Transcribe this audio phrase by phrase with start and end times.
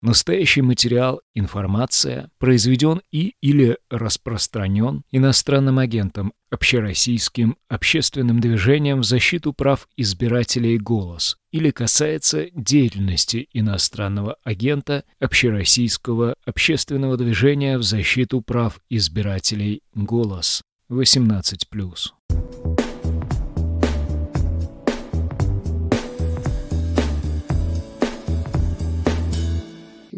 [0.00, 9.88] Настоящий материал, информация произведен и или распространен иностранным агентом, общероссийским общественным движением в защиту прав
[9.96, 20.62] избирателей «Голос» или касается деятельности иностранного агента общероссийского общественного движения в защиту прав избирателей «Голос»
[20.90, 21.42] 18+.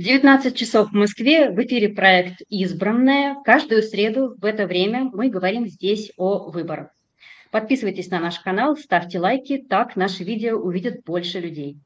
[0.01, 3.37] 19 часов в Москве, в эфире проект «Избранная».
[3.45, 6.89] Каждую среду в это время мы говорим здесь о выборах.
[7.51, 11.77] Подписывайтесь на наш канал, ставьте лайки, так наши видео увидят больше людей.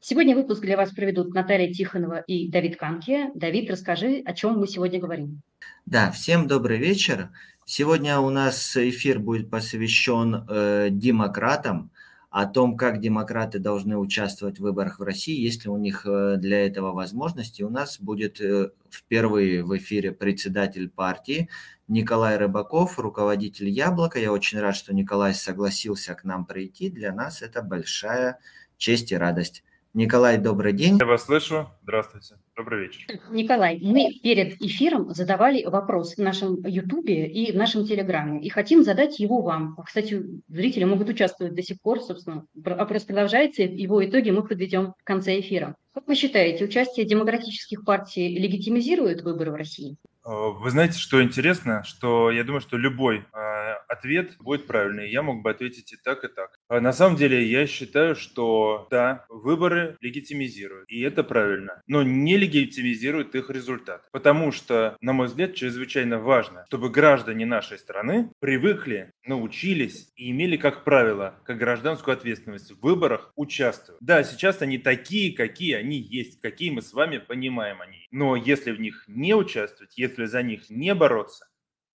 [0.00, 3.30] Сегодня выпуск для вас проведут Наталья Тихонова и Давид Канки.
[3.34, 5.40] Давид, расскажи, о чем мы сегодня говорим.
[5.86, 7.30] Да, всем добрый вечер.
[7.64, 11.90] Сегодня у нас эфир будет посвящен э, демократам,
[12.32, 16.36] о том, как демократы должны участвовать в выборах в России, есть ли у них э,
[16.38, 17.62] для этого возможности.
[17.62, 21.50] У нас будет э, впервые в эфире председатель партии
[21.88, 24.18] Николай Рыбаков, руководитель «Яблоко».
[24.18, 26.88] Я очень рад, что Николай согласился к нам прийти.
[26.88, 28.38] Для нас это большая
[28.78, 29.62] честь и радость.
[29.94, 30.96] Николай, добрый день.
[30.98, 31.68] Я вас слышу.
[31.82, 32.36] Здравствуйте.
[32.56, 33.06] Добрый вечер.
[33.30, 38.84] Николай, мы перед эфиром задавали вопрос в нашем Ютубе и в нашем Телеграме, и хотим
[38.84, 39.76] задать его вам.
[39.84, 42.46] Кстати, зрители могут участвовать до сих пор, собственно.
[42.64, 45.76] Опрос продолжается, и его итоги мы подведем в конце эфира.
[45.92, 49.98] Как вы считаете, участие демократических партий легитимизирует выборы в России?
[50.24, 55.10] Э, вы знаете, что интересно, что я думаю, что любой э, ответ будет правильный.
[55.10, 56.58] Я мог бы ответить и так, и так.
[56.68, 62.36] А на самом деле я считаю, что да, выборы легитимизируют, и это правильно, но не
[62.36, 64.08] легитимизируют их результат.
[64.12, 70.56] Потому что, на мой взгляд, чрезвычайно важно, чтобы граждане нашей страны привыкли, научились и имели,
[70.56, 74.00] как правило, как гражданскую ответственность в выборах участвовать.
[74.00, 78.06] Да, сейчас они такие, какие они есть, какие мы с вами понимаем они.
[78.10, 81.46] Но если в них не участвовать, если за них не бороться,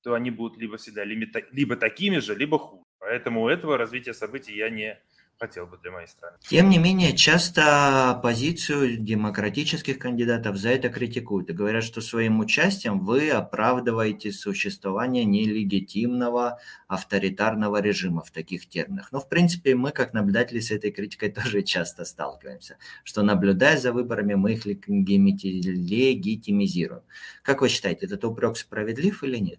[0.07, 2.85] то они будут либо всегда либо такими же, либо хуже.
[3.01, 4.97] Поэтому этого развития событий я не
[5.37, 6.37] хотел бы для моей страны.
[6.49, 13.01] Тем не менее, часто позицию демократических кандидатов за это критикуют и говорят, что своим участием
[13.01, 19.11] вы оправдываете существование нелегитимного авторитарного режима в таких терминах.
[19.11, 23.93] Но, в принципе, мы, как наблюдатели, с этой критикой тоже часто сталкиваемся, что, наблюдая за
[23.93, 27.03] выборами, мы их легитимизируем.
[27.43, 29.59] Как вы считаете, этот упрек справедлив или нет?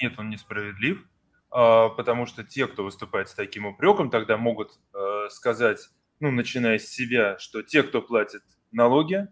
[0.00, 1.04] Нет, он несправедлив
[1.50, 5.88] а, потому что те, кто выступает с таким упреком, тогда могут э, сказать,
[6.20, 8.42] ну, начиная с себя, что те, кто платит
[8.72, 9.28] налоги,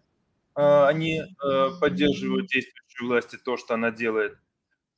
[0.55, 1.21] а, они
[1.81, 4.37] поддерживают действующую власть и то, что она делает.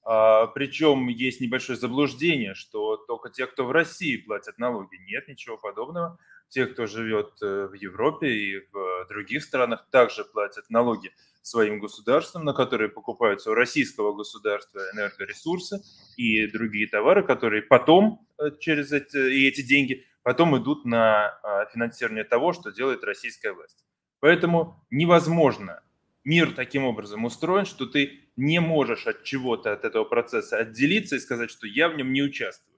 [0.04, 4.96] А, Причем есть небольшое заблуждение, что только те, кто в России платят налоги.
[4.98, 6.18] Нет ничего подобного.
[6.50, 12.44] Те, кто живет э, в Европе и в других странах, также платят налоги своим государством,
[12.44, 15.82] на которые покупаются у российского государства энергоресурсы
[16.18, 21.40] и другие товары, которые потом э, через эти, и эти деньги потом идут на
[21.74, 23.86] финансирование того, что делает российская власть.
[24.20, 25.82] Поэтому невозможно.
[26.26, 31.20] Мир таким образом устроен, что ты не можешь от чего-то, от этого процесса отделиться и
[31.20, 32.77] сказать, что я в нем не участвую.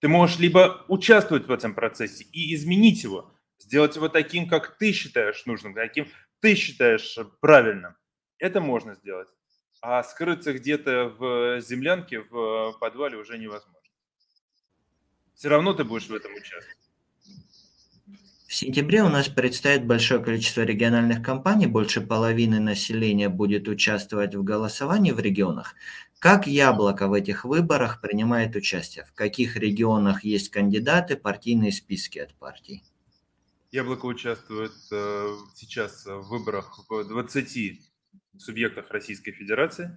[0.00, 4.92] Ты можешь либо участвовать в этом процессе и изменить его, сделать его таким, как ты
[4.92, 6.08] считаешь нужным, таким,
[6.40, 7.94] ты считаешь правильным,
[8.38, 9.28] это можно сделать.
[9.82, 13.80] А скрыться где-то в землянке, в подвале уже невозможно.
[15.34, 16.89] Все равно ты будешь в этом участвовать.
[18.50, 24.42] В сентябре у нас предстоит большое количество региональных компаний, больше половины населения будет участвовать в
[24.42, 25.76] голосовании в регионах.
[26.18, 29.04] Как Яблоко в этих выборах принимает участие?
[29.04, 32.82] В каких регионах есть кандидаты, партийные списки от партий?
[33.70, 37.80] Яблоко участвует э, сейчас в выборах в 20
[38.36, 39.96] субъектах Российской Федерации.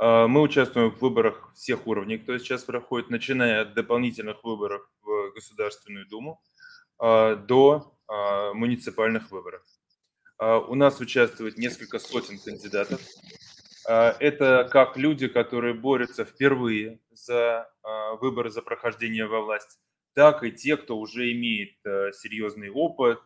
[0.00, 5.34] Э, мы участвуем в выборах всех уровней, кто сейчас проходит, начиная от дополнительных выборов в
[5.34, 6.40] Государственную Думу
[6.98, 7.92] до
[8.54, 9.62] муниципальных выборов.
[10.38, 13.00] У нас участвует несколько сотен кандидатов.
[13.84, 17.70] Это как люди, которые борются впервые за
[18.20, 19.78] выборы, за прохождение во власть
[20.14, 21.74] так и те, кто уже имеет
[22.14, 23.20] серьезный опыт,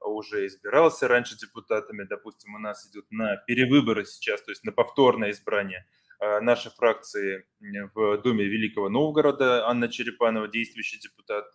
[0.00, 5.30] уже избирался раньше депутатами, допустим, у нас идет на перевыборы сейчас, то есть на повторное
[5.30, 5.86] избрание
[6.42, 7.46] нашей фракции
[7.94, 11.46] в Думе Великого Новгорода, Анна Черепанова, действующий депутат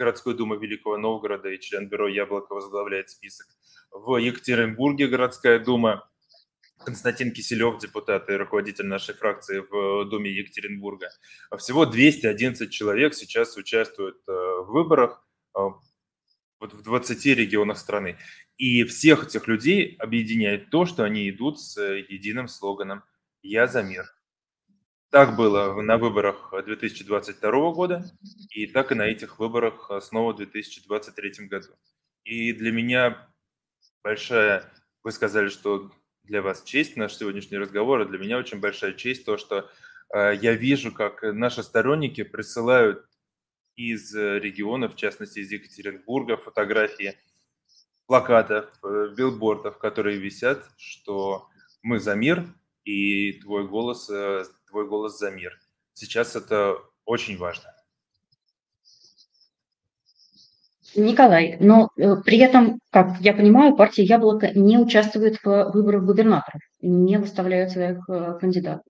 [0.00, 3.46] городской думы Великого Новгорода и член бюро Яблоко возглавляет список.
[3.90, 6.08] В Екатеринбурге городская дума
[6.86, 11.10] Константин Киселев, депутат и руководитель нашей фракции в Думе Екатеринбурга.
[11.58, 15.22] Всего 211 человек сейчас участвуют э, в выборах.
[15.54, 15.68] Э,
[16.60, 18.16] вот в 20 регионах страны.
[18.56, 23.02] И всех этих людей объединяет то, что они идут с единым слоганом
[23.42, 24.06] «Я за мир».
[25.10, 28.04] Так было на выборах 2022 года,
[28.50, 31.74] и так и на этих выборах снова в 2023 году.
[32.22, 33.28] И для меня
[34.04, 34.72] большая,
[35.02, 35.90] вы сказали, что
[36.22, 39.68] для вас честь наш сегодняшний разговор, а для меня очень большая честь то, что
[40.14, 43.04] э, я вижу, как наши сторонники присылают
[43.74, 47.16] из регионов, в частности из Екатеринбурга, фотографии
[48.06, 51.48] плакатов, э, билбордов, которые висят, что
[51.82, 52.46] мы за мир,
[52.84, 55.58] и твой голос, э, твой голос за мир.
[55.92, 57.74] Сейчас это очень важно.
[60.96, 66.60] Николай, но э, при этом, как я понимаю, партия «Яблоко» не участвует в выборах губернаторов,
[66.80, 68.04] не выставляет своих
[68.40, 68.82] кандидатов.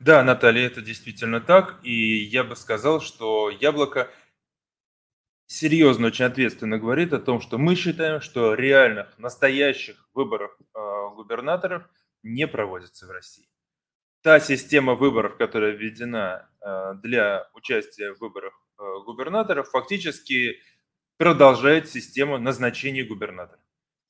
[0.00, 1.78] Да, Наталья, это действительно так.
[1.82, 4.10] И я бы сказал, что «Яблоко»
[5.46, 10.78] серьезно, очень ответственно говорит о том, что мы считаем, что реальных, настоящих выборов э,
[11.16, 11.88] губернаторов
[12.22, 13.48] не проводится в России.
[14.22, 20.56] Та система выборов, которая введена э, для участия в выборах э, губернаторов, фактически
[21.18, 23.60] продолжает систему назначения губернатора.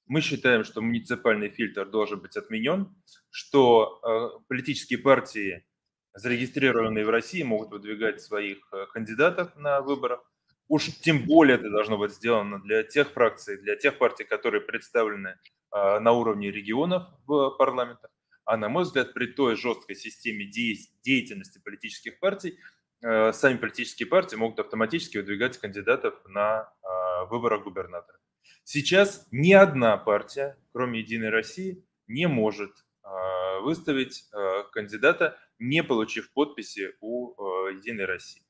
[0.06, 2.96] Мы считаем, что муниципальный фильтр должен быть отменен,
[3.30, 5.66] что э, политические партии,
[6.14, 8.58] зарегистрированные в России, могут выдвигать своих
[8.92, 10.24] кандидатов на выборах,
[10.70, 15.38] Уж тем более это должно быть сделано для тех фракций, для тех партий, которые представлены
[15.72, 18.10] на уровне регионов в парламентах.
[18.48, 22.58] А на мой взгляд, при той жесткой системе деятельности политических партий,
[23.02, 28.18] э, сами политические партии могут автоматически выдвигать кандидатов на э, выборах губернатора.
[28.64, 32.72] Сейчас ни одна партия, кроме «Единой России», не может
[33.62, 34.30] выставить
[34.72, 37.34] кандидата, не получив подписи у
[37.70, 38.47] «Единой России».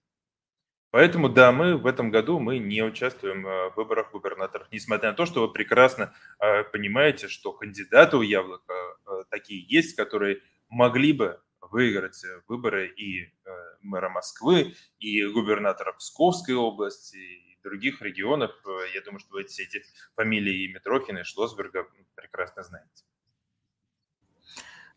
[0.90, 5.17] Поэтому, да, мы в этом году мы не участвуем э, в выборах губернаторов, несмотря на
[5.17, 10.40] то, что вы прекрасно э, понимаете, что кандидаты у Яблока э, такие есть, которые
[10.70, 13.31] могли бы выиграть выборы и
[13.82, 18.52] мэра Москвы, и губернатора Псковской области, и других регионов.
[18.94, 19.82] Я думаю, что вы все эти
[20.14, 23.05] фамилии и Митрохина, и Шлосберга прекрасно знаете.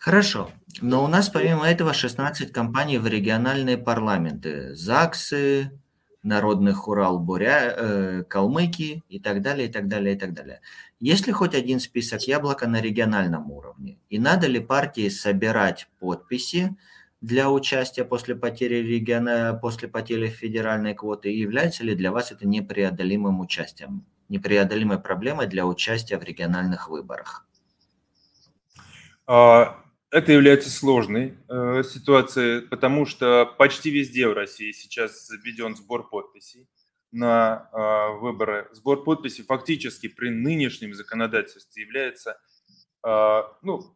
[0.01, 0.49] Хорошо.
[0.81, 4.73] Но у нас помимо этого 16 компаний в региональные парламенты.
[4.73, 5.79] ЗАГСы,
[6.23, 10.61] народных Урал, Буря, э, Калмыкии и так далее, и так далее, и так далее.
[10.99, 13.99] Есть ли хоть один список яблока на региональном уровне?
[14.09, 16.75] И надо ли партии собирать подписи
[17.21, 21.31] для участия после потери региона, после потери федеральной квоты?
[21.31, 27.45] И является ли для вас это непреодолимым участием, непреодолимой проблемой для участия в региональных выборах?
[30.11, 36.67] Это является сложной э, ситуацией, потому что почти везде в России сейчас введен сбор подписей
[37.13, 38.67] на э, выборы.
[38.73, 42.37] Сбор подписей фактически при нынешнем законодательстве является
[43.05, 43.95] э, ну,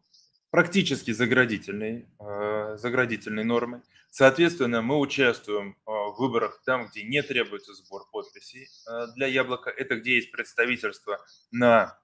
[0.50, 3.82] практически заградительной, э, заградительной нормой.
[4.08, 9.68] Соответственно, мы участвуем э, в выборах там, где не требуется сбор подписей э, для яблока.
[9.68, 11.18] Это где есть представительство
[11.50, 11.98] на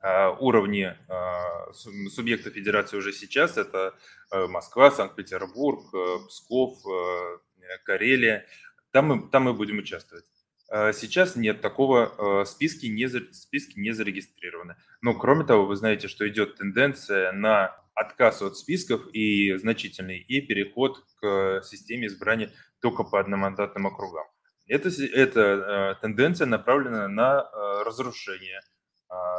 [0.00, 3.56] а, уровне а, субъекта федерации уже сейчас.
[3.56, 3.94] Это
[4.30, 7.38] э, Москва, Санкт-Петербург, э, Псков, э,
[7.84, 8.46] Карелия.
[8.92, 10.24] Там мы, там мы будем участвовать.
[10.68, 14.76] А сейчас нет такого, списки не, списки не зарегистрированы.
[15.00, 20.40] Но кроме того, вы знаете, что идет тенденция на отказ от списков и значительный, и
[20.40, 24.26] переход к системе избрания только по одномандатным округам.
[24.66, 27.48] Это, эта тенденция направлена на
[27.84, 28.60] разрушение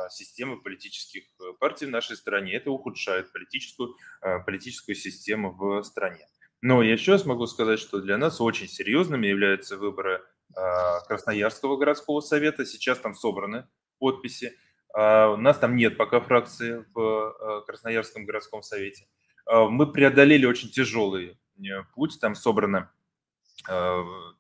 [0.10, 2.54] системы политических э, партий в нашей стране.
[2.54, 6.28] Это ухудшает политическую, а, политическую систему в стране.
[6.62, 10.24] Но я еще раз могу сказать, что для нас очень серьезными являются выборы
[10.56, 12.66] а, Красноярского городского совета.
[12.66, 13.68] Сейчас там собраны
[14.00, 14.58] подписи.
[14.94, 19.06] У нас там нет пока фракции в Красноярском городском совете.
[19.46, 22.18] Мы преодолели очень тяжелый э, путь.
[22.20, 22.92] Там собрано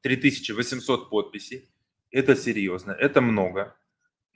[0.01, 1.69] 3800 подписей.
[2.09, 3.75] Это серьезно, это много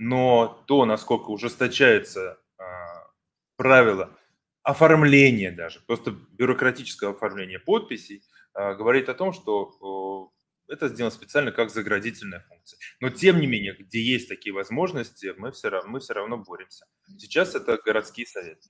[0.01, 3.07] но то, насколько ужесточается а,
[3.55, 4.17] правило
[4.63, 8.23] оформления даже, просто бюрократического оформления подписей,
[8.55, 10.31] а, говорит о том, что
[10.67, 12.79] это сделано специально как заградительная функция.
[12.99, 16.87] Но тем не менее, где есть такие возможности, мы все равно, мы все равно боремся.
[17.19, 18.69] Сейчас это городские советы.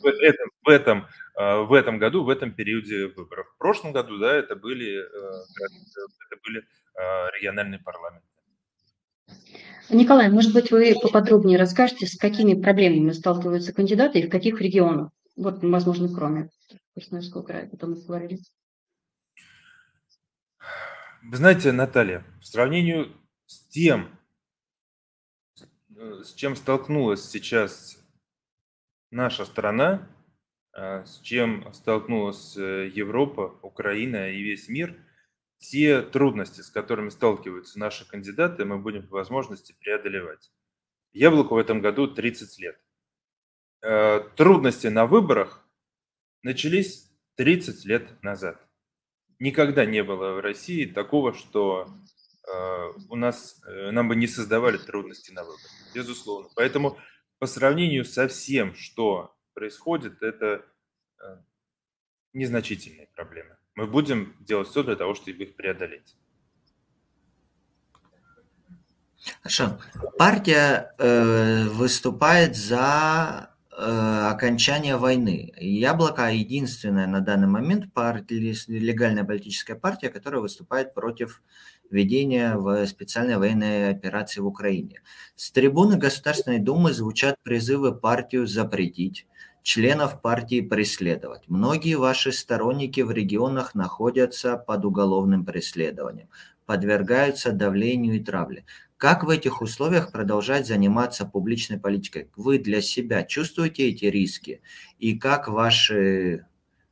[0.00, 3.46] В этом, в, этом, а, в этом году, в этом периоде выборов.
[3.56, 5.44] В прошлом году, да, это были, э,
[6.30, 8.31] это были региональные парламенты.
[9.90, 15.10] Николай, может быть, вы поподробнее расскажете, с какими проблемами сталкиваются кандидаты и в каких регионах?
[15.36, 16.50] Вот, возможно, кроме
[16.94, 18.38] Красноярского края, потом мы говорили.
[21.22, 23.06] Вы знаете, Наталья, в сравнении
[23.46, 24.18] с тем,
[25.96, 27.98] э, с чем столкнулась сейчас
[29.10, 30.08] наша страна,
[30.72, 34.96] а, с чем столкнулась э, Европа, Украина и весь мир,
[35.62, 40.50] те трудности, с которыми сталкиваются наши кандидаты, мы будем по возможности преодолевать.
[41.12, 42.80] Яблоку в этом году 30 лет.
[43.80, 45.64] Э, трудности на выборах
[46.42, 48.60] начались 30 лет назад.
[49.38, 51.88] Никогда не было в России такого, что
[52.48, 56.48] э, у нас, э, нам бы не создавали трудности на выборах, безусловно.
[56.56, 56.98] Поэтому
[57.38, 60.64] по сравнению со всем, что происходит, это
[62.32, 63.56] незначительные проблемы.
[63.74, 66.16] Мы будем делать все для того, чтобы их преодолеть.
[69.40, 69.78] Хорошо.
[70.18, 75.52] Партия э, выступает за э, окончание войны.
[75.56, 81.42] Яблоко единственная на данный момент партия, легальная политическая партия, которая выступает против
[81.90, 85.02] введения в специальной военной операции в Украине.
[85.36, 89.26] С трибуны Государственной Думы звучат призывы партию запретить,
[89.62, 91.42] членов партии преследовать.
[91.48, 96.28] Многие ваши сторонники в регионах находятся под уголовным преследованием,
[96.66, 98.64] подвергаются давлению и травле.
[98.96, 102.30] Как в этих условиях продолжать заниматься публичной политикой?
[102.36, 104.62] Вы для себя чувствуете эти риски?
[104.98, 106.46] И как ваши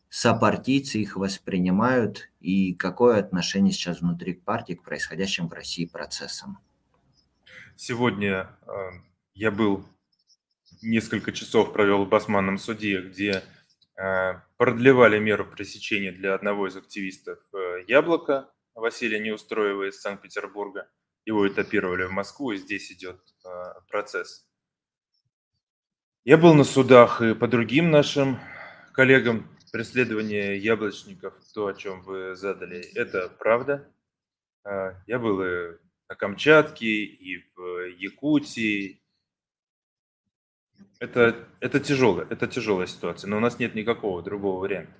[0.08, 2.30] сопартийцы их воспринимают?
[2.40, 6.58] И какое отношение сейчас внутри партии к происходящим в России процессам?
[7.76, 8.70] Сегодня э,
[9.34, 9.84] я был
[10.82, 13.42] несколько часов провел в Басманном суде, где
[13.96, 20.88] э, продлевали меру пресечения для одного из активистов э, «Яблоко» Василия Неустроева из Санкт-Петербурга–
[21.24, 24.46] его этапировали в Москву, и здесь идет а, процесс.
[26.24, 28.38] Я был на судах и по другим нашим
[28.92, 33.88] коллегам преследование яблочников, то, о чем вы задали, это правда.
[35.06, 38.99] Я был и на Камчатке, и в Якутии.
[41.00, 44.92] Это, это тяжелая, это тяжелая ситуация, но у нас нет никакого другого варианта.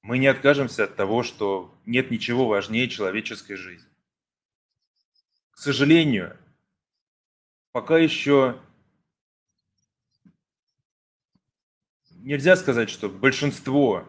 [0.00, 3.88] Мы не откажемся от того, что нет ничего важнее человеческой жизни
[5.58, 6.36] к сожалению,
[7.72, 8.62] пока еще
[12.12, 14.06] нельзя сказать, что большинство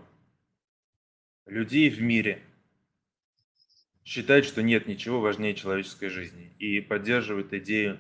[1.47, 2.43] людей в мире
[4.05, 7.99] считает, что нет ничего важнее человеческой жизни и поддерживает идею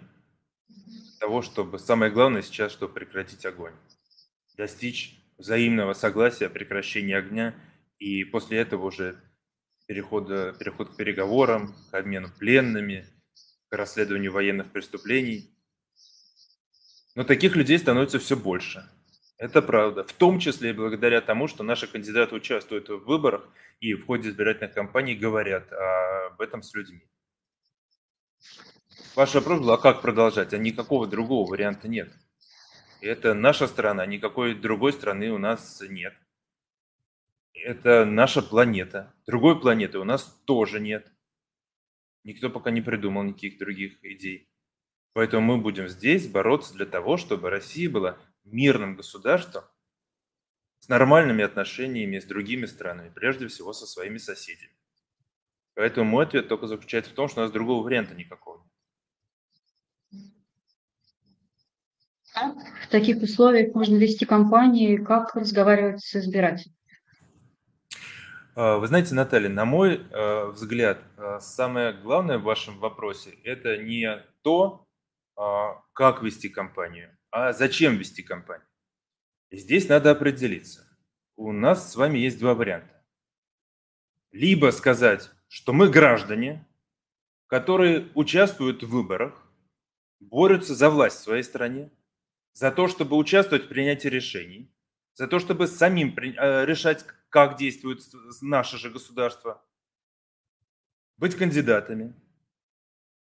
[1.19, 3.73] того, чтобы самое главное сейчас, чтобы прекратить огонь,
[4.57, 7.55] достичь взаимного согласия, прекращения огня
[7.97, 9.21] и после этого уже
[9.85, 13.05] перехода, переход к переговорам, к обмену пленными–
[13.69, 15.49] к расследованию военных преступлений.
[17.15, 18.89] Но таких людей становится все больше.
[19.37, 20.03] Это правда.
[20.03, 23.47] В том числе и благодаря тому, что наши кандидаты участвуют в выборах
[23.79, 27.01] и в ходе избирательных кампаний говорят об этом с людьми.
[29.19, 30.53] Ваш вопрос был, а как продолжать?
[30.53, 32.09] А никакого другого варианта нет.
[33.01, 36.13] Это наша страна, никакой другой страны у нас нет.
[37.51, 39.13] Это наша планета.
[39.27, 41.11] Другой планеты у нас тоже нет.
[42.23, 44.49] Никто пока не придумал никаких других идей.
[45.11, 49.65] Поэтому мы будем здесь бороться для того, чтобы Россия была мирным государством
[50.79, 54.71] с нормальными отношениями с другими странами, прежде всего со своими соседями.
[55.73, 58.68] Поэтому мой ответ только заключается в том, что у нас другого варианта никакого нет.
[62.83, 66.73] В таких условиях можно вести кампании, как разговаривать с избирателем?
[68.55, 73.77] А, вы знаете, Наталья, на мой э, взгляд, э, самое главное в вашем вопросе– это
[73.77, 74.85] не то,
[75.35, 78.67] а, как вести компанию, а зачем вести компанию.
[79.49, 80.85] И здесь надо определиться.
[81.37, 83.01] У нас с вами есть два варианта.
[84.31, 86.67] Либо сказать, что мы граждане,
[87.47, 89.49] которые участвуют в выборах,
[90.19, 91.89] борются за власть в своей стране,
[92.53, 94.71] за то, чтобы участвовать в принятии решений,
[95.13, 98.01] за то, чтобы самим э, решать, как действует
[98.41, 99.63] наше же государство,
[101.17, 102.13] быть кандидатами,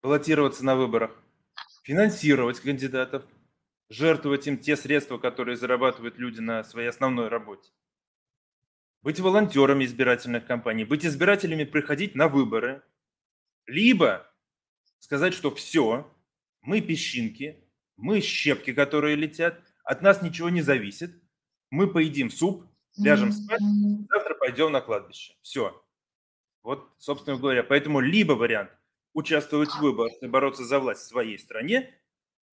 [0.02, 1.12] баллотироваться на выборах,
[1.84, 3.26] финансировать кандидатов,
[3.90, 7.72] жертвовать им те средства, которые зарабатывают люди на своей основной работе,
[9.02, 12.84] быть волонтерами избирательных кампаний, быть избирателями, приходить на выборы,
[13.66, 14.32] либо
[15.00, 16.14] сказать, что все,
[16.62, 17.64] мы песчинки,
[17.98, 21.12] мы щепки, которые летят, от нас ничего не зависит,
[21.70, 22.66] мы поедим суп,
[22.98, 23.60] ляжем спать,
[24.10, 25.36] завтра пойдем на кладбище.
[25.42, 25.84] Все.
[26.64, 28.72] Вот, собственно говоря, поэтому либо вариант
[29.14, 31.94] участвовать в выборах и бороться за власть в своей стране,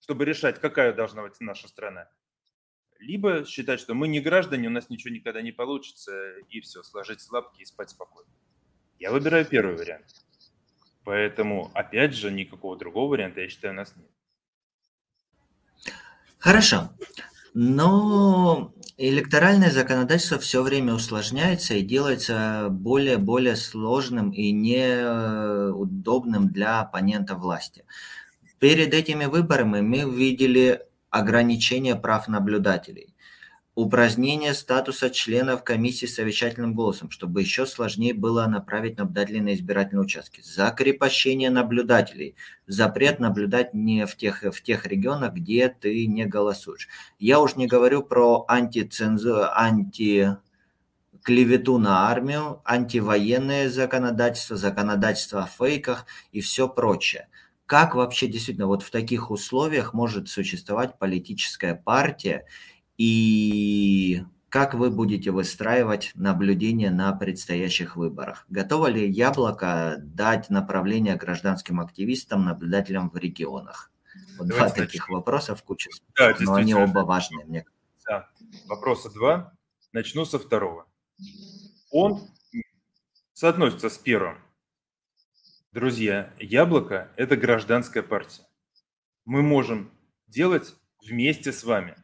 [0.01, 2.09] чтобы решать, какая должна быть наша страна,
[2.99, 7.21] либо считать, что мы не граждане, у нас ничего никогда не получится, и все, сложить
[7.31, 8.31] лапки и спать спокойно.
[8.99, 10.07] Я выбираю первый вариант.
[11.05, 14.11] Поэтому, опять же, никакого другого варианта, я считаю, у нас нет.
[16.45, 16.91] Хорошо.
[17.55, 27.87] Но электоральное законодательство все время усложняется и делается более-более сложным и неудобным для оппонента власти.
[28.59, 33.14] Перед этими выборами мы видели ограничение прав наблюдателей
[33.75, 40.41] упразднение статуса членов комиссии совещательным голосом, чтобы еще сложнее было направить наблюдателей на избирательные участки.
[40.43, 42.37] Закрепощение наблюдателей.
[42.67, 46.89] Запрет наблюдать не в тех, в тех регионах, где ты не голосуешь.
[47.19, 50.37] Я уж не говорю про антицензуру, анти
[51.25, 57.29] клевету на армию, антивоенное законодательство, законодательство о фейках и все прочее.
[57.67, 62.45] Как вообще действительно вот в таких условиях может существовать политическая партия
[62.97, 64.25] и
[64.55, 68.47] как вы будете выстраивать наблюдение на предстоящих выборах?
[68.49, 73.91] Готово ли Яблоко дать направление гражданским активистам, наблюдателям в регионах?
[74.39, 74.87] Вот два начнем.
[74.87, 78.05] таких вопроса в куче, да, но они оба важные, мне кажется.
[78.07, 78.31] Да.
[78.69, 79.53] Вопроса два.
[79.93, 80.87] Начну со второго.
[81.91, 82.21] Он
[83.33, 84.39] соотносится с первым.
[85.73, 88.45] Друзья, Яблоко– это гражданская партия.
[89.25, 89.91] Мы можем
[90.29, 91.97] делать вместе с вами–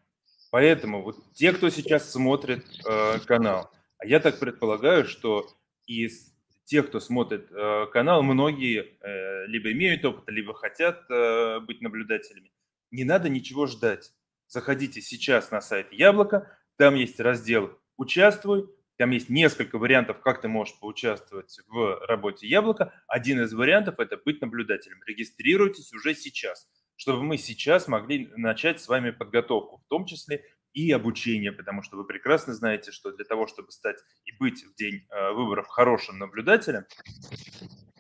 [0.50, 5.48] Поэтому вот те, кто сейчас смотрит э, канал, а я так предполагаю, что
[5.86, 11.80] из тех, кто смотрит э, канал, многие э, либо имеют опыт, либо хотят э, быть
[11.80, 12.50] наблюдателями.
[12.90, 14.12] Не надо ничего ждать.
[14.48, 20.48] Заходите сейчас на сайт Яблоко, там есть раздел «Участвуй», там есть несколько вариантов, как ты
[20.48, 22.92] можешь поучаствовать в работе Яблока.
[23.06, 25.00] Один из вариантов– это быть наблюдателем.
[25.06, 26.68] Регистрируйтесь уже сейчас
[27.00, 31.96] чтобы мы сейчас могли начать с вами подготовку, в том числе и обучение, потому что
[31.96, 36.18] вы прекрасно знаете, что для того, чтобы стать и быть в день э, выборов хорошим
[36.18, 36.84] наблюдателем,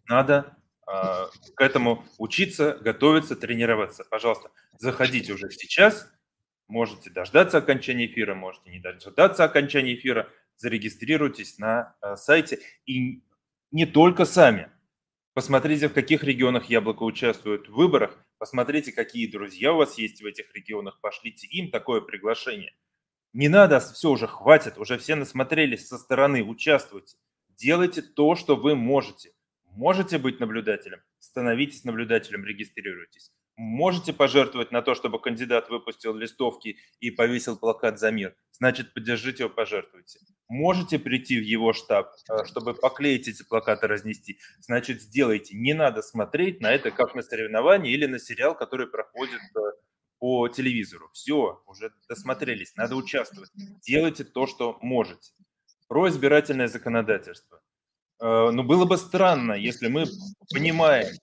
[0.06, 0.54] надо
[0.86, 0.92] э,
[1.54, 4.04] к этому учиться, готовиться, тренироваться.
[4.04, 6.06] Пожалуйста, заходите уже сейчас,
[6.68, 13.22] можете дождаться окончания эфира, можете не дождаться окончания эфира, зарегистрируйтесь на э, сайте и
[13.70, 14.70] не только сами.
[15.32, 20.26] Посмотрите, в каких регионах Яблоко участвует в выборах, посмотрите, какие друзья у вас есть в
[20.26, 22.74] этих регионах, пошлите им такое приглашение.
[23.34, 27.16] Не надо, все уже хватит, уже все насмотрелись со стороны, участвуйте.
[27.50, 29.32] Делайте то, что вы можете.
[29.66, 33.30] Можете быть наблюдателем, становитесь наблюдателем, регистрируйтесь.
[33.62, 39.42] Можете пожертвовать на то, чтобы кандидат выпустил листовки и повесил плакат «За мир», значит, поддержите
[39.42, 40.18] его, пожертвуйте.
[40.48, 45.54] Можете прийти в его штаб, э, чтобы поклеить эти плакаты, разнести, значит, сделайте.
[45.54, 49.60] Не надо смотреть на это как на соревнование или на сериал, который проходит э,
[50.18, 51.10] по телевизору.
[51.12, 53.50] Все, уже досмотрелись, надо участвовать.
[53.82, 55.32] Делайте то, что можете.
[55.86, 57.60] Про избирательное законодательство.
[58.20, 60.06] Э, ну, было бы странно, если мы
[60.50, 61.14] понимаем,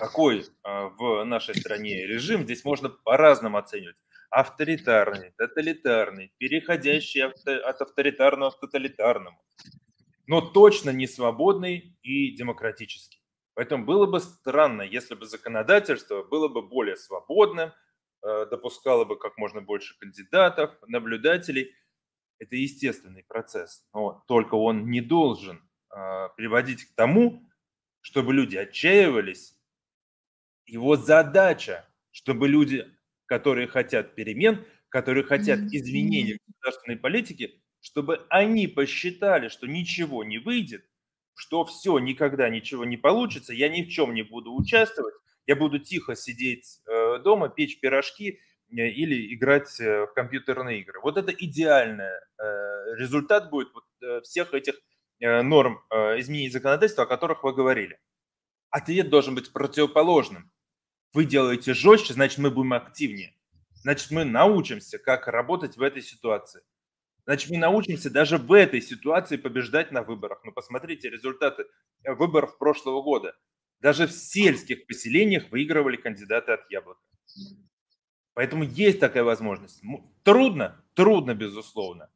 [0.00, 3.96] какой а, в нашей стране режим, здесь можно по-разному оценивать.
[4.30, 9.38] Авторитарный, тоталитарный, переходящий от авторитарного к тоталитарному.
[10.26, 13.20] Но точно не свободный и демократический.
[13.54, 17.72] Поэтому было бы странно, если бы законодательство было бы более свободным,
[18.22, 21.74] а, допускало бы как можно больше кандидатов, наблюдателей.
[22.38, 25.60] Это естественный процесс, но только он не должен
[25.90, 27.46] а, приводить к тому,
[28.00, 29.59] чтобы люди отчаивались
[30.66, 32.86] его задача, чтобы люди,
[33.26, 40.38] которые хотят перемен, которые хотят изменений в государственной политике, чтобы они посчитали, что ничего не
[40.38, 40.84] выйдет,
[41.34, 45.14] что все, никогда ничего не получится, я ни в чем не буду участвовать,
[45.46, 51.00] я буду тихо сидеть э, дома, печь пирожки э, или играть э, в компьютерные игры.
[51.00, 52.10] Вот это идеальный
[52.96, 53.68] результат будет
[54.22, 54.74] всех этих
[55.20, 57.98] норм изменений законодательства, о которых вы говорили.
[58.70, 60.50] Ответ должен быть противоположным
[61.12, 63.34] вы делаете жестче, значит, мы будем активнее.
[63.74, 66.62] Значит, мы научимся, как работать в этой ситуации.
[67.24, 70.40] Значит, мы научимся даже в этой ситуации побеждать на выборах.
[70.44, 71.66] Ну, посмотрите результаты
[72.04, 73.36] э, выборов прошлого года.
[73.80, 77.00] Даже в сельских поселениях выигрывали кандидаты от яблока.
[78.34, 79.82] Поэтому есть такая возможность.
[80.22, 80.82] Трудно?
[80.94, 82.10] Трудно, безусловно.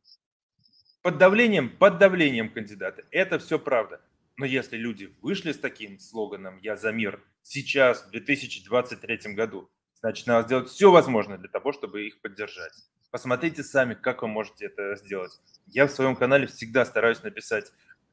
[1.02, 1.70] Под давлением?
[1.76, 3.04] Под давлением кандидата.
[3.10, 4.00] Это все правда.
[4.36, 9.70] Но если люди вышли с таким слоганом «Я за мир» сейчас, в 2023 году,
[10.00, 12.72] значит, надо сделать все возможное для того, чтобы их поддержать.
[13.10, 15.40] Посмотрите сами, как вы можете это сделать.
[15.66, 17.70] Я в своем канале всегда стараюсь написать,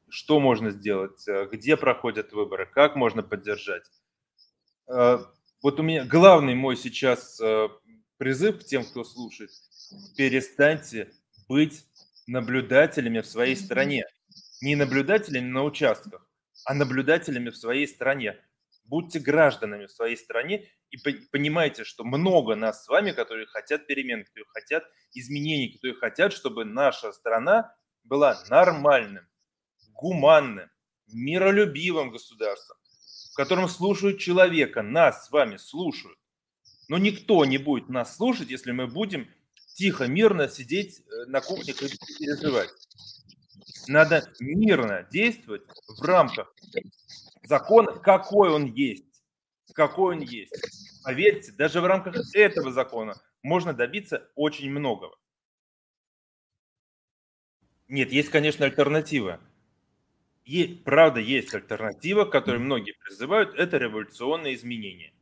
[0.08, 3.82] что можно сделать, э, где проходят выборы, как можно поддержать.
[4.86, 5.18] Э,
[5.60, 7.68] вот у меня главный мой сейчас э,
[8.16, 9.50] призыв к тем, кто слушает,
[10.16, 11.10] перестаньте
[11.48, 11.84] быть
[12.28, 14.04] наблюдателями в своей стране
[14.62, 16.26] не наблюдателями на участках,
[16.64, 18.38] а наблюдателями в своей стране.
[18.84, 20.98] Будьте гражданами в своей стране и
[21.32, 26.64] понимайте, что много нас с вами, которые хотят перемен, которые хотят изменений, которые хотят, чтобы
[26.64, 29.26] наша страна была нормальным,
[29.94, 30.70] гуманным,
[31.12, 32.76] миролюбивым государством,
[33.32, 36.18] в котором слушают человека, нас с вами слушают.
[36.88, 39.28] Но никто не будет нас слушать, если мы будем
[39.74, 42.70] тихо, мирно сидеть э, на кухне и переживать.
[43.88, 46.54] Надо мирно действовать в рамках
[47.44, 49.04] закона, какой он есть.
[49.74, 50.52] Какой он есть.
[51.04, 55.16] Поверьте, даже в рамках этого закона можно добиться очень многого.
[57.88, 59.40] Нет, есть, конечно, альтернатива.
[60.44, 65.12] И, правда, есть альтернатива, к которой многие призывают, это революционные изменения.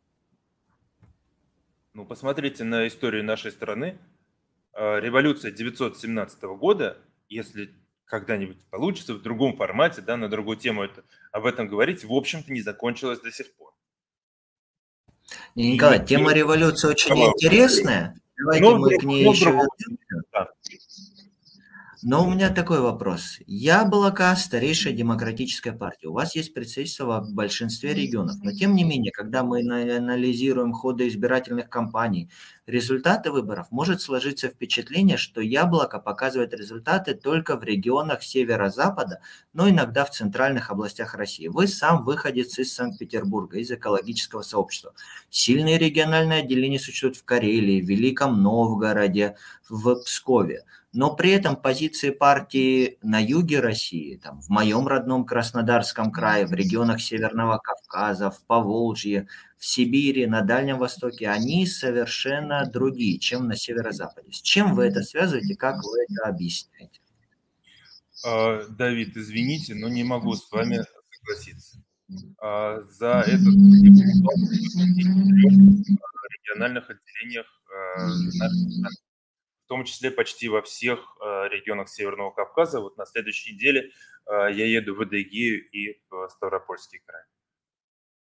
[1.92, 3.98] Ну, посмотрите на историю нашей страны.
[4.72, 7.74] А, революция 917 года, если
[8.10, 12.52] когда-нибудь получится в другом формате, да, на другую тему это, об этом говорить, в общем-то
[12.52, 13.72] не закончилась до сих пор.
[15.54, 18.20] Николай, и, тема революции очень интересная.
[18.36, 19.56] Давайте но, мы к ней еще...
[20.32, 20.48] Да.
[22.02, 23.40] Но у меня такой вопрос.
[23.46, 26.08] Я Балака– старейшая демократическая партия.
[26.08, 28.36] У вас есть представительство в большинстве регионов.
[28.42, 32.30] Но тем не менее, когда мы анализируем ходы избирательных кампаний,
[32.66, 39.20] результаты выборов, может сложиться впечатление, что Яблоко показывает результаты только в регионах северо-запада,
[39.52, 41.48] но иногда в центральных областях России.
[41.48, 44.94] Вы сам выходец из Санкт-Петербурга, из экологического сообщества.
[45.28, 49.36] Сильные региональные отделения существуют в Карелии, в Великом Новгороде,
[49.68, 56.10] в Пскове но при этом позиции партии на юге России, там, в моем родном Краснодарском
[56.10, 63.18] крае, в регионах Северного Кавказа, в Поволжье, в Сибири, на Дальнем Востоке, они совершенно другие,
[63.18, 64.32] чем на северо-западе.
[64.32, 67.00] С чем вы это связываете, как вы это объясняете?
[68.26, 70.80] А, Давид, извините, но не могу с вами
[71.20, 71.78] согласиться.
[72.38, 73.54] А, за этот
[76.34, 79.09] региональных отделениях а, нашей страны
[79.70, 82.80] том числе почти во всех э, регионах Северного Кавказа.
[82.80, 83.92] Вот на следующей неделе
[84.26, 87.22] э, я еду в Адыгею и в Ставропольский край.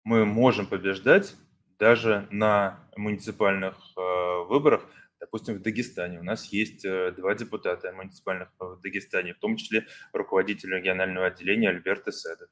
[0.03, 1.35] Мы можем побеждать
[1.77, 4.83] даже на муниципальных э, выборах.
[5.19, 10.73] Допустим, в Дагестане у нас есть два депутата муниципальных в Дагестане, в том числе руководитель
[10.73, 12.49] регионального отделения Альберт Эседов.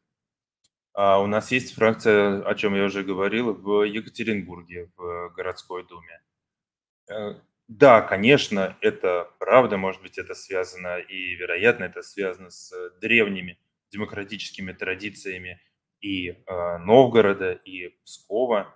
[0.93, 6.21] А у нас есть фракция, о чем я уже говорил, в Екатеринбурге, в городской думе
[7.67, 13.57] да, конечно, это правда, может быть, это связано и, вероятно, это связано с древними
[13.91, 15.61] демократическими традициями
[16.01, 18.75] и э, Новгорода, и Пскова,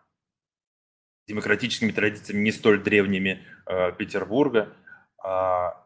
[1.28, 4.76] демократическими традициями не столь древними э, Петербурга.
[5.24, 5.86] А,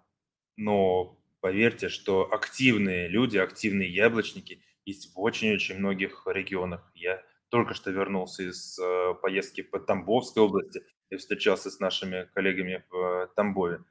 [0.56, 6.90] но поверьте, что активные люди, активные яблочники есть в очень-очень многих регионах.
[6.96, 7.22] Я
[7.54, 12.96] только что вернулся из э, поездки по Тамбовской области и встречался с нашими коллегами в
[12.96, 13.84] э, Тамбове.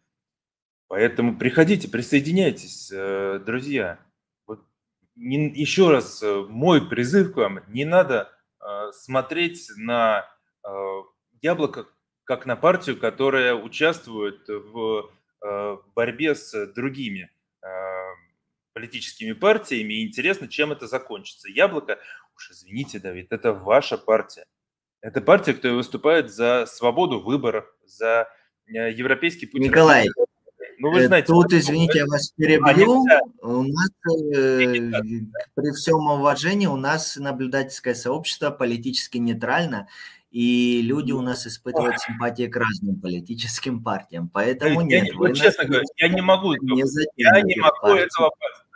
[0.88, 4.00] Поэтому приходите, присоединяйтесь, э, друзья.
[4.48, 4.64] Вот,
[5.14, 8.32] не, еще раз мой призыв к вам, не надо
[8.90, 10.28] смотреть на
[11.40, 11.86] яблоко
[12.24, 15.08] как на партию, которая участвует в
[15.94, 17.30] борьбе с другими
[18.72, 21.48] политическими партиями, и интересно, чем это закончится.
[21.48, 21.98] Яблоко,
[22.42, 24.44] уж извините, Давид, это ваша партия.
[25.00, 28.28] Это партия, которая выступает за свободу выборов, за
[28.66, 29.60] э, европейский путь.
[29.60, 30.08] Николай,
[30.78, 33.04] ну, вы э, знаете, тут, извините, я вас перебью.
[33.08, 34.90] А, у нас, э,
[35.54, 39.88] при всем уважении, у нас наблюдательское сообщество политически нейтрально,
[40.30, 44.28] и люди у нас испытывают симпатии к разным политическим партиям.
[44.28, 45.14] Поэтому я, нет.
[45.16, 46.82] Вот, честно говоря, я не могу, не
[47.16, 48.30] я не могу этого,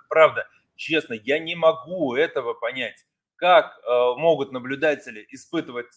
[0.08, 3.06] правда, честно, я не могу этого понять.
[3.36, 5.88] Как э, могут наблюдатели испытывать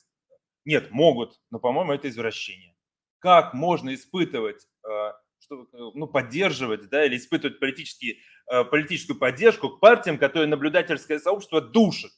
[0.65, 2.75] нет, могут, но, по-моему, это извращение.
[3.19, 8.17] Как можно испытывать, э, что, ну, поддерживать, да, или испытывать политические,
[8.51, 12.11] э, политическую поддержку к партиям, которые наблюдательское сообщество душит?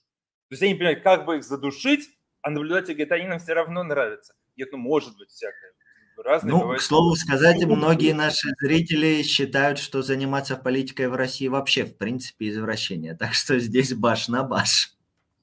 [0.49, 2.09] То есть я не понимаю, как бы их задушить,
[2.41, 4.33] а наблюдатели говорят, они нам все равно нравятся.
[4.57, 5.71] Нет, ну, может быть, всякое.
[6.17, 6.81] Разные ну, бывают...
[6.81, 12.49] к слову сказать, многие наши зрители считают, что заниматься политикой в России вообще, в принципе,
[12.49, 13.15] извращение.
[13.15, 14.97] Так что здесь баш на баш.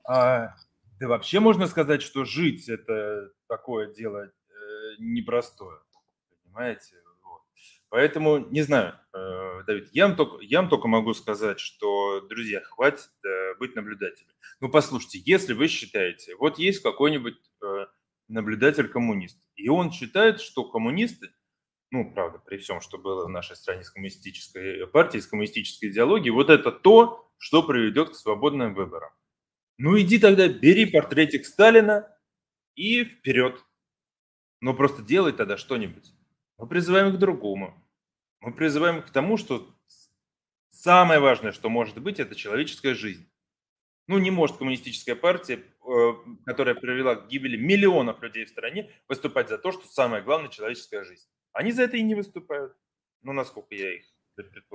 [0.09, 0.55] А,
[0.99, 4.31] да вообще можно сказать, что жить– это такое дело э,
[4.99, 5.81] непростое,
[6.45, 6.95] понимаете?
[7.23, 7.43] Вот.
[7.91, 12.63] Поэтому, не знаю, э, Давид, я вам, только, я вам только могу сказать, что, друзья,
[12.63, 14.33] хватит э, быть наблюдателем.
[14.61, 17.37] Ну, послушайте, если вы считаете, вот есть какой-нибудь
[18.29, 21.29] наблюдатель-коммунист, и он считает, что коммунисты,
[21.91, 26.31] ну, правда, при всем, что было в нашей стране с коммунистической партией, с коммунистической идеологией,
[26.31, 29.11] вот это то, что приведет к свободным выборам.
[29.79, 32.13] Ну иди тогда, бери портретик Сталина
[32.75, 33.65] и вперед.
[34.61, 36.13] Но просто делай тогда что-нибудь.
[36.59, 37.75] Мы призываем к другому.
[38.41, 39.73] Мы призываем к тому, что
[40.71, 43.31] самое важное, что может быть, это человеческая жизнь.
[44.09, 46.13] Ну, не может коммунистическая партия, э,
[46.45, 51.05] которая привела к гибели миллионов людей в стране, выступать за то, что самое главное– человеческая
[51.05, 51.29] жизнь.
[51.53, 52.75] Они за это и не выступают.
[53.23, 54.07] Ну, насколько я их.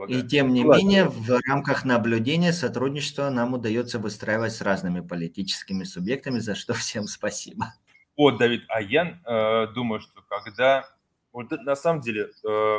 [0.08, 6.40] И тем не менее, в рамках наблюдения сотрудничества нам удается выстраивать с разными политическими субъектами,
[6.40, 7.74] за что всем спасибо.
[8.18, 10.90] Вот, Давид, а я э, думаю, что когда...
[11.32, 12.78] Вот на самом деле, э,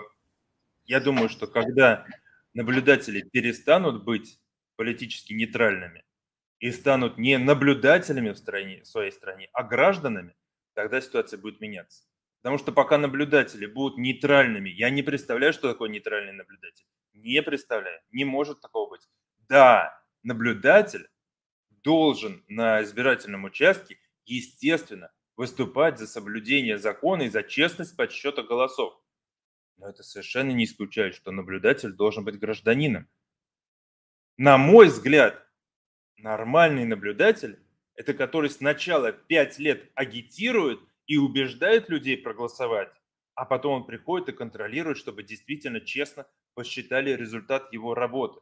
[0.87, 2.07] я думаю, что когда
[2.53, 4.39] наблюдатели перестанут быть
[4.77, 6.05] политически нейтральными
[6.61, 10.35] и станут не наблюдателями в, стране, в своей стране, а гражданами,
[10.75, 12.05] тогда ситуация будет меняться.
[12.45, 16.85] Потому что пока наблюдатели будут нейтральными, я не представляю, что такое нейтральный наблюдатель.
[17.15, 19.09] Не представляю, не может такого быть.
[19.49, 21.09] Да, наблюдатель
[21.71, 28.93] должен на избирательном участке, естественно, выступать за соблюдение закона и за честность подсчета голосов.
[29.79, 33.09] Но это совершенно не исключает, что наблюдатель должен быть гражданином.
[34.37, 35.49] На мой взгляд,
[36.19, 37.59] нормальный наблюдатель–
[37.95, 42.93] это который сначала пять лет агитирует и убеждает людей проголосовать,
[43.35, 48.41] а потом он приходит и контролирует, чтобы действительно честно посчитали результат его работы.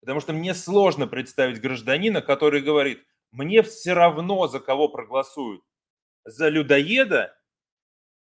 [0.00, 5.62] Потому что мне сложно представить гражданина, который говорит, мне все равно, за кого проголосуют
[6.24, 7.36] за людоеда,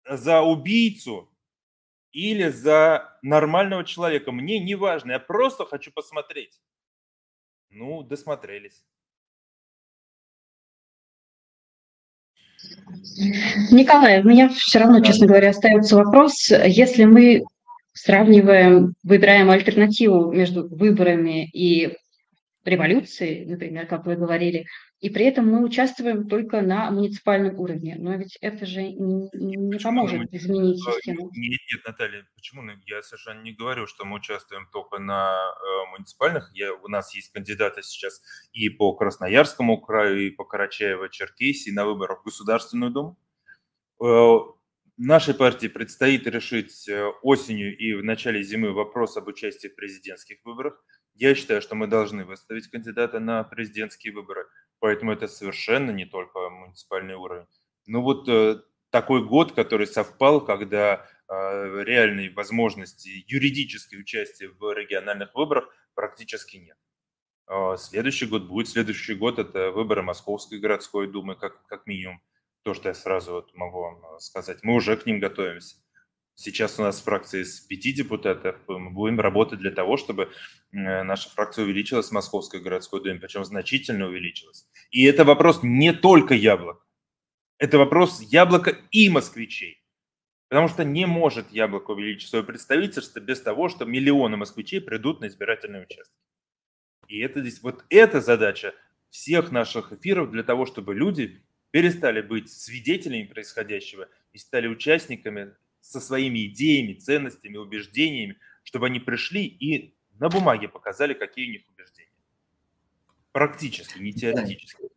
[0.05, 1.33] за убийцу
[2.11, 4.31] или за нормального человека.
[4.31, 6.61] Мне не важно, я просто хочу посмотреть.
[7.69, 8.85] Ну, досмотрелись.
[13.71, 17.43] Николай, у меня все равно, честно говоря, остается вопрос, если мы
[17.93, 21.95] сравниваем, выбираем альтернативу между выборами и
[22.67, 24.65] революцией, например, как вы говорили,
[24.99, 27.95] и при этом мы участвуем только на муниципальном уровне.
[27.99, 30.27] Но ведь это же не, не поможет мы...
[30.31, 31.29] изменить э, систему.
[31.35, 32.63] Нет, нет, Наталья, почему?
[32.85, 36.49] Я совершенно не говорю, что мы участвуем только на э, муниципальных.
[36.53, 38.21] Я, у нас есть кандидаты сейчас
[38.53, 43.19] и по Красноярскому краю, и по Карачаево-Черкесии на выборах в Государственную Думу.
[44.03, 44.37] Э,
[44.97, 50.37] нашей партии предстоит решить э, осенью и в начале зимы вопрос об участии в президентских
[50.43, 50.83] выборах.
[51.19, 54.45] Я считаю, что мы должны выставить кандидата на президентские выборы.
[54.79, 57.47] Поэтому это совершенно не только муниципальный уровень.
[57.87, 65.33] Ну вот э, такой год, который совпал, когда э, реальной возможности юридической участия в региональных
[65.33, 66.77] выборах практически нет.
[67.49, 72.21] Э, следующий год будет, следующий год это выборы Московской городской думы, как, как минимум.
[72.61, 74.59] То, что я сразу вот могу вам э, сказать.
[74.61, 75.77] Мы уже к ним готовимся.
[76.39, 78.57] Сейчас у нас фракция из пяти депутатов.
[78.67, 80.25] Мы будем работать для того, чтобы
[80.71, 84.67] э, наша фракция увеличилась в Московской городской думе, причем значительно увеличилась.
[84.91, 86.85] И это вопрос не только яблок.
[87.57, 89.83] Это вопрос яблока и москвичей.
[90.47, 95.29] Потому что не может яблоко увеличить свое представительство без того, что миллионы москвичей придут на
[95.29, 96.15] избирательные участки.
[97.07, 98.75] И это здесь, вот эта задача
[99.09, 105.55] всех наших эфиров для того, чтобы люди перестали быть свидетелями происходящего и стали участниками
[105.87, 111.61] со своими идеями, ценностями, убеждениями, чтобы они пришли и на бумаге показали, какие у них
[111.69, 112.09] убеждения.
[113.31, 114.89] Практически, не теоретически.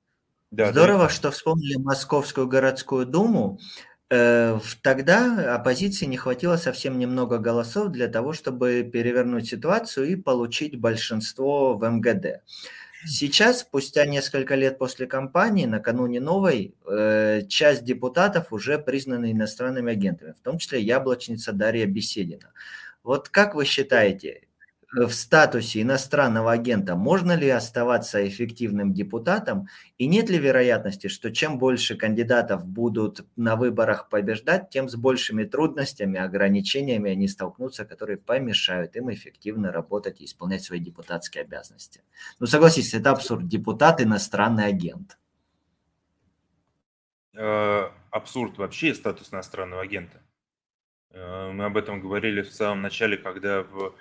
[0.50, 1.08] Да, Здорово, да.
[1.08, 3.60] что вспомнили Московскую городскую думу.
[4.08, 10.76] Э, тогда оппозиции не хватило совсем немного голосов для того, чтобы перевернуть ситуацию и получить
[10.76, 12.42] большинство в МГД.
[13.06, 20.32] Сейчас, спустя несколько лет после кампании, накануне новой, э, часть депутатов уже признаны иностранными агентами,
[20.32, 22.52] в том числе яблочница Дарья Беседина.
[23.02, 24.42] Вот как вы считаете,
[24.92, 29.68] в статусе иностранного агента можно ли оставаться эффективным депутатом?
[29.98, 35.44] И нет ли вероятности, что чем больше кандидатов будут на выборах побеждать, тем с большими
[35.44, 42.02] трудностями, ограничениями они столкнутся, которые помешают им эффективно работать и исполнять свои депутатские обязанности?
[42.40, 43.46] Ну, согласитесь, это абсурд.
[43.46, 45.18] Депутат– иностранный агент.
[47.34, 50.20] Э, абсурд вообще статус иностранного агента.
[51.12, 53.94] Э, мы об этом говорили в самом начале, когда в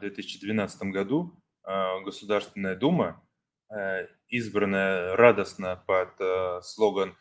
[0.00, 1.34] 2012 э, году
[1.66, 3.20] э, Государственная Дума,
[4.28, 7.16] избранная радостно под слоган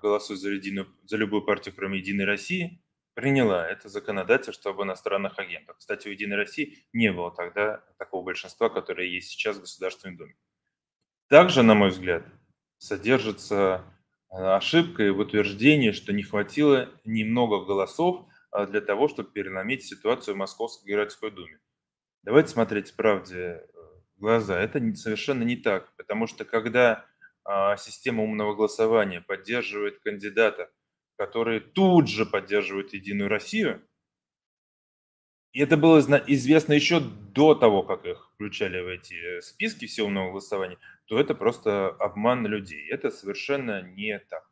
[0.00, 2.82] «Голосуй за, единую, за любую партию, кроме Единой России»,
[3.14, 5.76] приняла это законодательство об иностранных агентах.
[5.78, 10.34] Кстати, у Единой России не было тогда такого большинства, которое есть сейчас в Государственной Думе.
[11.28, 12.24] Также, на мой взгляд,
[12.78, 13.84] содержится
[14.30, 18.26] ошибка в утверждении, что не хватило немного голосов
[18.66, 21.58] для того, чтобы переломить ситуацию в Московской городской думе.
[22.22, 23.62] Давайте смотреть правде э,
[24.16, 24.60] в глаза.
[24.60, 27.04] Это совершенно не так, потому что когда
[27.44, 30.70] а, система умного голосования поддерживает кандидата,
[31.16, 33.82] которые тут же поддерживают Единую Россию,
[35.52, 40.30] и это было известно еще до того, как их включали в эти списки все умного
[40.30, 42.88] голосования, то это просто обман людей.
[42.88, 44.48] Это совершенно не так.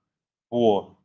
[0.50, 0.99] По э,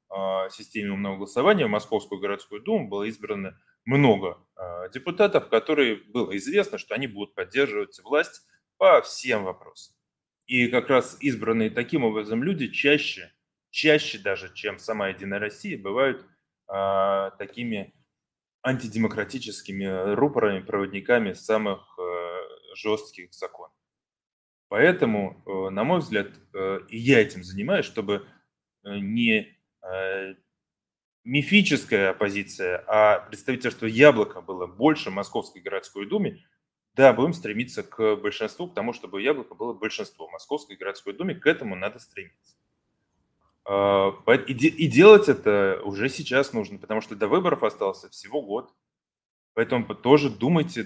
[0.52, 6.78] системе умного голосования в Московскую городскую думу было избрано много э, депутатов, которые было известно,
[6.78, 8.42] что они будут поддерживать власть
[8.78, 9.96] по всем вопросам.
[10.48, 13.32] И как раз избранные таким образом люди чаще,
[13.70, 16.26] чаще даже, чем сама Единая Россия, бывают
[16.72, 17.94] э, такими
[18.64, 23.76] антидемократическими рупорами, проводниками самых э, жестких законов.
[24.70, 28.28] Поэтому, э, на мой взгляд, э, и я этим занимаюсь, чтобы
[28.84, 29.55] не
[31.24, 36.44] мифическая оппозиция, а представительство Яблока было больше Московской городской думе,
[36.94, 41.46] да, будем стремиться к большинству, к тому, чтобы Яблоко было большинство Московской городской думе, к
[41.46, 42.56] этому надо стремиться.
[43.68, 44.14] А,
[44.48, 48.74] и делать это уже сейчас нужно, потому что до выборов остался всего год.
[49.56, 50.86] Поэтому тоже думайте,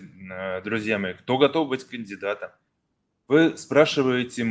[0.63, 2.51] друзья мои, кто готов быть кандидатом.
[3.27, 4.47] Вы спрашиваете,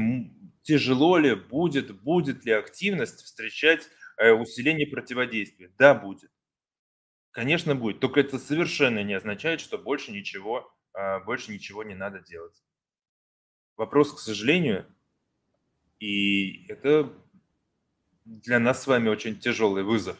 [0.63, 5.71] тяжело ли будет, будет ли активность встречать э, усиление противодействия.
[5.79, 6.31] Да, будет.
[7.31, 8.01] Конечно, будет.
[8.01, 12.63] Только это совершенно не означает, что больше ничего, а, больше ничего не надо делать.
[13.77, 14.87] Вопрос, к сожалению,
[16.01, 17.13] и это
[18.25, 20.19] для нас с вами очень тяжелый вызов,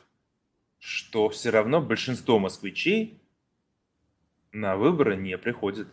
[0.79, 3.21] что все равно большинство москвичей
[4.53, 5.89] на выборы не приходит.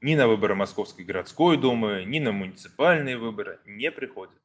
[0.00, 4.41] Ни на выборы Московской городской думы, ни на муниципальные выборы не приходят.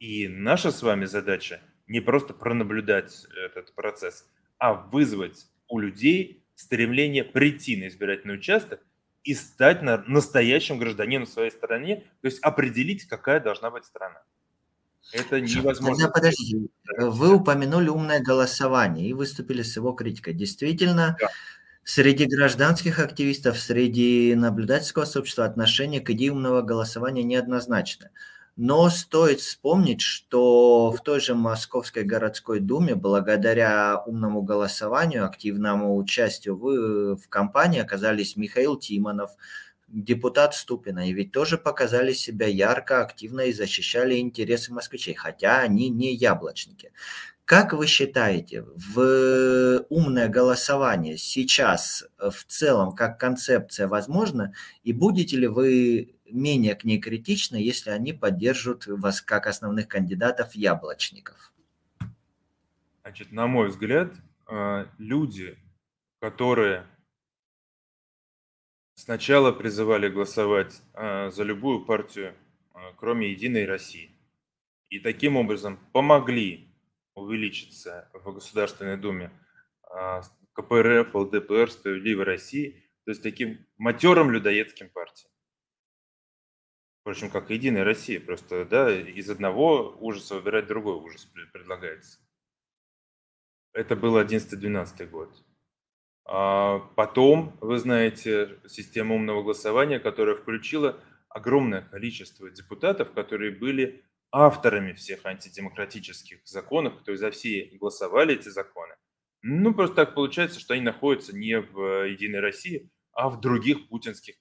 [0.00, 4.26] И наша с вами задача не просто пронаблюдать этот процесс,
[4.58, 8.80] а вызвать у людей стремление прийти на избирательный участок
[9.24, 14.22] и стать настоящим гражданином своей стране, то есть определить, какая должна быть страна.
[15.12, 15.96] Это невозможно.
[15.96, 20.32] Тогда подождите, вы упомянули умное голосование и выступили с его критикой.
[20.32, 21.28] Действительно, да.
[21.84, 28.10] среди гражданских активистов, среди наблюдательского сообщества отношение к идее умного голосования неоднозначно.
[28.56, 36.56] Но стоит вспомнить, что в той же Московской городской думе, благодаря умному голосованию, активному участию
[36.56, 39.30] в, в кампании оказались Михаил Тимонов,
[39.88, 45.88] депутат Ступина, и ведь тоже показали себя ярко, активно и защищали интересы москвичей, хотя они
[45.88, 46.92] не яблочники.
[47.44, 55.48] Как вы считаете, в умное голосование сейчас в целом как концепция возможно, и будете ли
[55.48, 61.52] вы менее к ней критичны, если они поддержат вас как основных кандидатов яблочников?
[63.02, 64.12] Значит, на мой взгляд,
[64.48, 65.58] э, люди,
[66.20, 66.86] которые
[69.00, 72.34] Сначала призывали голосовать а, за любую партию,
[72.74, 74.10] а, кроме «Единой России».
[74.90, 76.68] И таким образом помогли
[77.14, 79.30] увеличиться в Государственной Думе
[80.52, 85.29] КПРФ, ЛДПР, «Справедливой России», то есть таким матерым людоедским партиям.
[87.00, 92.18] Впрочем, как «Единая Россия», просто да, из одного ужаса выбирать другой ужас предлагается.
[93.72, 95.34] Это был 11-12 год.
[96.26, 104.92] А потом, вы знаете, система умного голосования, которая включила огромное количество депутатов, которые были авторами
[104.92, 108.94] всех антидемократических законов, то есть за все голосовали эти законы.
[109.42, 114.36] Ну, просто так получается, что они находятся не в Единой России, а в других путинских.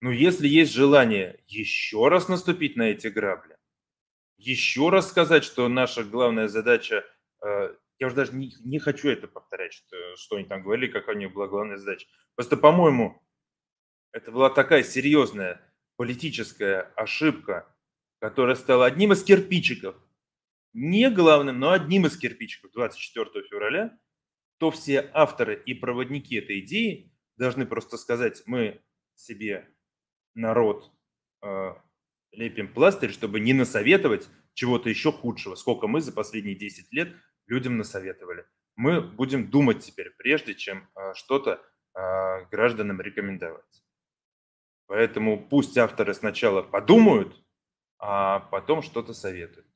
[0.00, 3.56] Но если есть желание еще раз наступить на эти грабли,
[4.38, 7.04] еще раз сказать, что наша главная задача
[7.44, 11.14] э, я уже даже не, не хочу это повторять, что, что они там говорили, какая
[11.14, 12.06] у них была главная задача.
[12.34, 13.22] Просто, по-моему,
[14.12, 15.60] это была такая серьезная
[15.96, 17.72] политическая ошибка,
[18.18, 19.96] которая стала одним из кирпичиков,
[20.72, 23.98] не главным, но одним из кирпичиков 24 февраля,
[24.58, 28.80] то все авторы и проводники этой идеи должны просто сказать, мы
[29.14, 29.69] себе
[30.34, 30.90] народ
[31.42, 31.74] э,
[32.32, 37.14] лепим пластырь, чтобы не насоветовать чего-то еще худшего, сколько мы за последние 10 лет
[37.46, 38.44] людям насоветовали.
[38.76, 41.60] Мы будем думать теперь, прежде чем а, что-то
[41.94, 43.84] а, гражданам рекомендовать.
[44.86, 47.36] Поэтому пусть авторы сначала подумают,
[47.98, 49.66] а потом что-то советуют.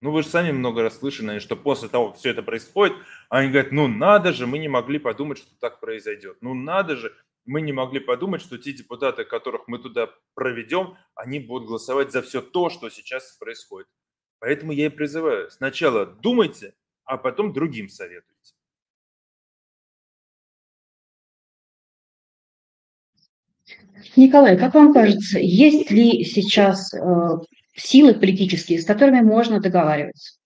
[0.00, 2.94] Ну, вы же сами много раз слышали, что после того, как все это происходит,
[3.30, 6.36] они говорят, ну надо же, мы не могли подумать, что так произойдет.
[6.42, 11.40] Ну надо же, мы не могли подумать, что те депутаты, которых мы туда проведем, они
[11.40, 13.88] будут голосовать за все то, что сейчас происходит.
[14.38, 16.74] Поэтому я и призываю, сначала думайте,
[17.04, 18.34] а потом другим советуйте.
[24.16, 26.98] Николай, как вам кажется, есть ли сейчас э,
[27.74, 30.38] силы политические, с которыми можно договариваться?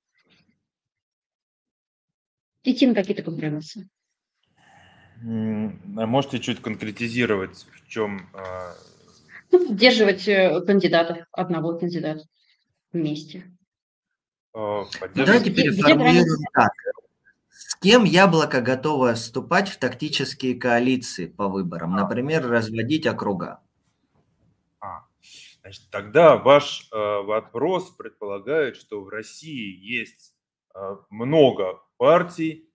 [2.63, 3.89] Идти на какие-то компромиссы?
[5.21, 8.29] А можете чуть конкретизировать, в чем...
[8.35, 8.75] А,
[9.51, 12.25] ну, поддерживать э, кандидатов, одного кандидата
[12.93, 13.45] вместе.
[14.55, 16.73] А, давайте переформулируем так.
[17.49, 21.97] С кем яблоко готово вступать в тактические коалиции по выборам?
[21.97, 23.61] Например, разводить округа.
[24.81, 25.05] А,
[25.63, 30.35] значит, тогда ваш э, вопрос предполагает, что в России есть
[30.75, 32.68] э, много партий,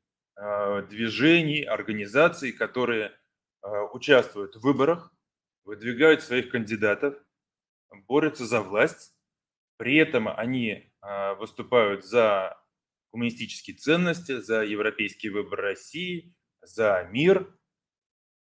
[0.90, 3.12] движений, организаций, которые
[3.64, 5.14] э, участвуют в выборах,
[5.64, 7.16] выдвигают своих кандидатов,
[8.08, 9.14] борются за власть,
[9.78, 12.58] при этом они э, выступают за
[13.12, 17.56] гуманистические ценности, за европейский выбор России, за мир.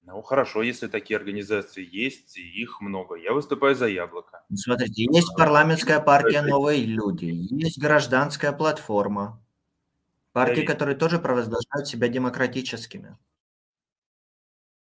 [0.03, 3.15] Ну, хорошо, если такие организации есть, и их много.
[3.15, 4.41] Я выступаю за яблоко.
[4.53, 9.43] Смотрите, есть парламентская партия «Новые люди», есть гражданская платформа.
[10.37, 10.67] Партии, Давид.
[10.67, 13.17] которые тоже провозглашают себя демократическими.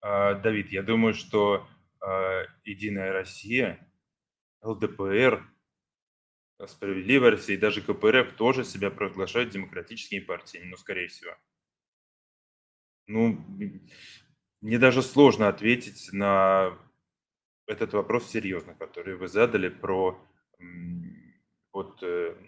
[0.02, 1.66] А, Давид, я думаю, что
[1.98, 3.90] а, Единая Россия,
[4.60, 5.42] ЛДПР,
[6.66, 11.32] Справедливая Россия и даже КПРФ тоже себя провозглашают демократическими партиями, ну, скорее всего.
[13.06, 13.42] Ну,
[14.60, 16.78] мне даже сложно ответить на
[17.66, 20.22] этот вопрос серьезно, который вы задали про
[21.72, 22.02] вот,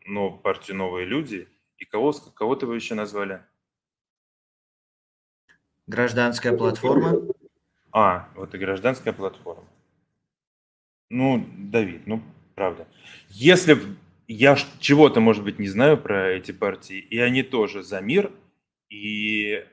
[0.04, 1.48] ну, партию «Новые люди»
[1.78, 3.42] и кого, кого-то вы еще назвали?
[5.86, 7.22] Гражданская платформа.
[7.92, 9.64] А, вот и гражданская платформа.
[11.08, 12.22] Ну, Давид, ну,
[12.54, 12.86] правда.
[13.30, 13.78] Если
[14.26, 18.30] я чего-то, может быть, не знаю про эти партии, и они тоже за мир,
[18.90, 19.64] и э,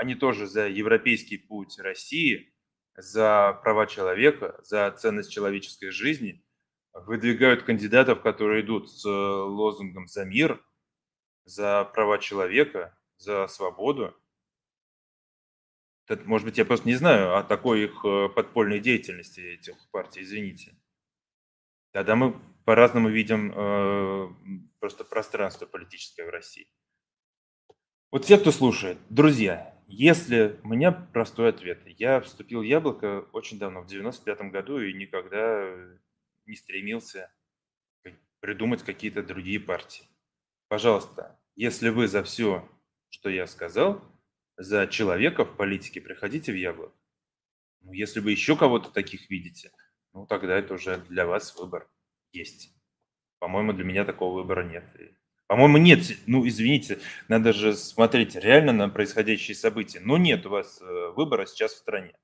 [0.00, 2.52] они тоже за европейский путь России,
[2.96, 6.44] за права человека, за ценность человеческой жизни,
[6.92, 10.62] выдвигают кандидатов, которые идут с лозунгом «за мир»,
[11.44, 14.14] за права человека, за свободу.
[16.24, 20.76] Может быть, я просто не знаю о такой их э, подпольной деятельности этих партий, извините.
[21.92, 24.28] Тогда мы по-разному видим э,
[24.80, 26.68] просто пространство политическое в России.
[28.10, 31.82] Вот те, кто слушает, друзья, если у меня простой ответ.
[31.98, 35.74] Я вступил в Яблоко очень давно, в 95 году, и никогда
[36.46, 37.32] не стремился
[38.40, 40.06] придумать какие-то другие партии.
[40.68, 42.68] Пожалуйста, если вы за все,
[43.10, 44.02] что я сказал,
[44.56, 46.94] за человека в политике, приходите в Яблоко.
[47.80, 49.70] Ну, если вы еще кого-то таких видите,
[50.12, 51.88] ну, тогда это уже для вас выбор
[52.32, 52.72] есть.
[53.38, 54.84] По-моему, для меня такого выбора нет.
[55.46, 56.00] По-моему, нет.
[56.26, 56.98] Ну, извините,
[57.28, 60.00] надо же смотреть реально на происходящие события.
[60.00, 62.14] Но нет у вас э, выбора сейчас в стране.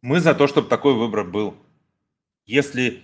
[0.00, 1.54] Мы за то, чтобы такой выбор был.
[2.46, 3.02] Если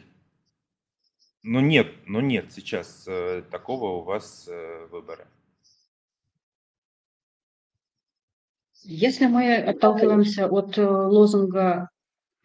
[1.43, 5.27] ну нет, ну нет сейчас э, такого у вас э, выбора.
[8.83, 11.91] Если мы отталкиваемся от э, лозунга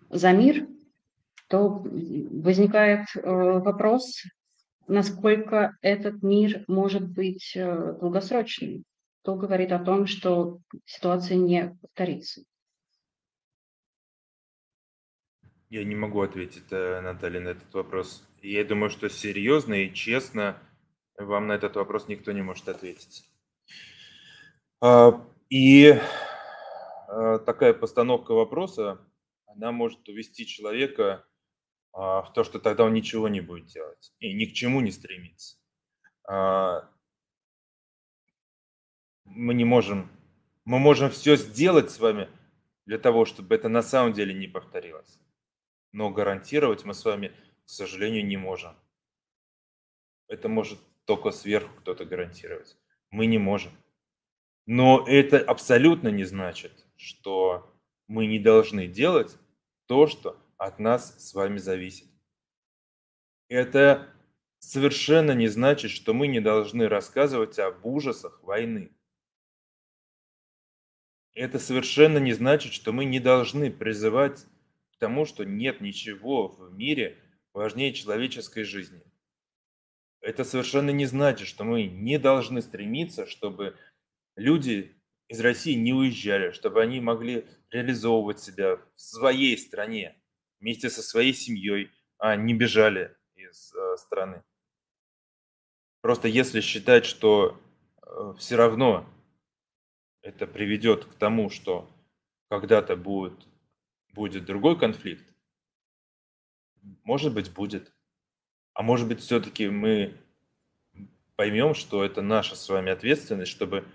[0.10, 0.68] «За мир»,
[1.48, 4.24] то возникает э, вопрос,
[4.88, 8.84] насколько этот мир может быть э, долгосрочным.
[9.22, 12.44] Кто говорит о том, что ситуация не повторится?
[15.70, 18.24] Я не могу ответить, Наталья, на этот вопрос.
[18.48, 20.62] Я думаю, что серьезно и честно
[21.18, 23.28] вам на этот вопрос никто не может ответить.
[24.80, 25.20] А,
[25.50, 25.96] и
[27.08, 29.02] а, такая постановка вопроса,
[29.48, 31.26] она может увести человека
[31.92, 34.92] а, в то, что тогда он ничего не будет делать и ни к чему не
[34.92, 35.58] стремится.
[36.28, 36.84] Мы
[39.56, 40.08] не можем,
[40.66, 42.30] мы можем все сделать с вами
[42.86, 45.20] для того, чтобы это на самом деле не повторилось.
[45.92, 47.32] Но гарантировать мы с вами–
[47.66, 48.76] к сожалению, не можем.
[50.28, 52.78] Это может только сверху кто-то гарантировать.
[53.12, 53.72] Мы не можем.
[54.66, 57.72] Но это абсолютно не значит, что
[58.08, 59.38] мы не должны делать
[59.86, 62.08] то, что от нас с вами зависит.
[63.48, 64.12] Это
[64.60, 68.92] совершенно не значит, что мы не должны рассказывать об ужасах войны.
[71.34, 74.46] Это совершенно не значит, что мы не должны призывать
[74.94, 77.22] к тому, что нет ничего в мире,
[77.56, 79.02] важнее человеческой жизни.
[80.22, 83.78] Это совершенно не значит, что мы не должны стремиться, чтобы
[84.36, 84.96] люди
[85.28, 90.16] из России не уезжали, чтобы они могли реализовывать себя в своей стране,
[90.60, 94.44] вместе со своей семьей, а не бежали из э, страны.
[96.02, 97.60] Просто если считать, что
[98.02, 99.08] э, все равно
[100.22, 101.90] это приведет к тому, что
[102.50, 103.48] когда-то будет,
[104.14, 105.35] будет другой конфликт,
[107.04, 107.94] может быть, будет.
[108.74, 110.16] А может быть, все-таки мы
[111.36, 113.86] поймем, что это наша с вами ответственность, чтобы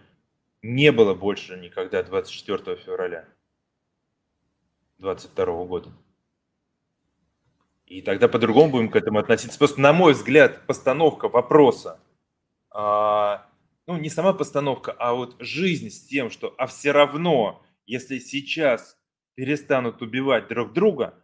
[0.63, 3.27] не было больше никогда 24 февраля
[4.99, 5.91] 22 года.
[7.87, 9.59] И тогда по-другому будем к этому относиться.
[9.59, 11.99] Просто, на мой взгляд, постановка вопроса,
[12.71, 13.49] а,
[13.87, 18.97] ну, не сама постановка, а вот жизнь с тем, что, а все равно, если сейчас
[19.35, 21.15] перестанут убивать друг друга,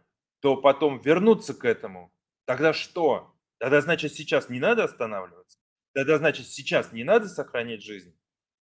[0.47, 2.09] то потом вернуться к этому,
[2.45, 3.33] тогда что?
[3.57, 5.59] Тогда, значит, сейчас не надо останавливаться?
[5.93, 8.17] Тогда, значит, сейчас не надо сохранять жизнь?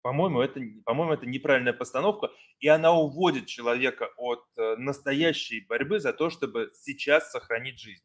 [0.02, 2.30] По-моему, это, по-моему, это неправильная постановка,
[2.60, 8.04] и она уводит человека от э, настоящей борьбы за то, чтобы сейчас сохранить жизнь.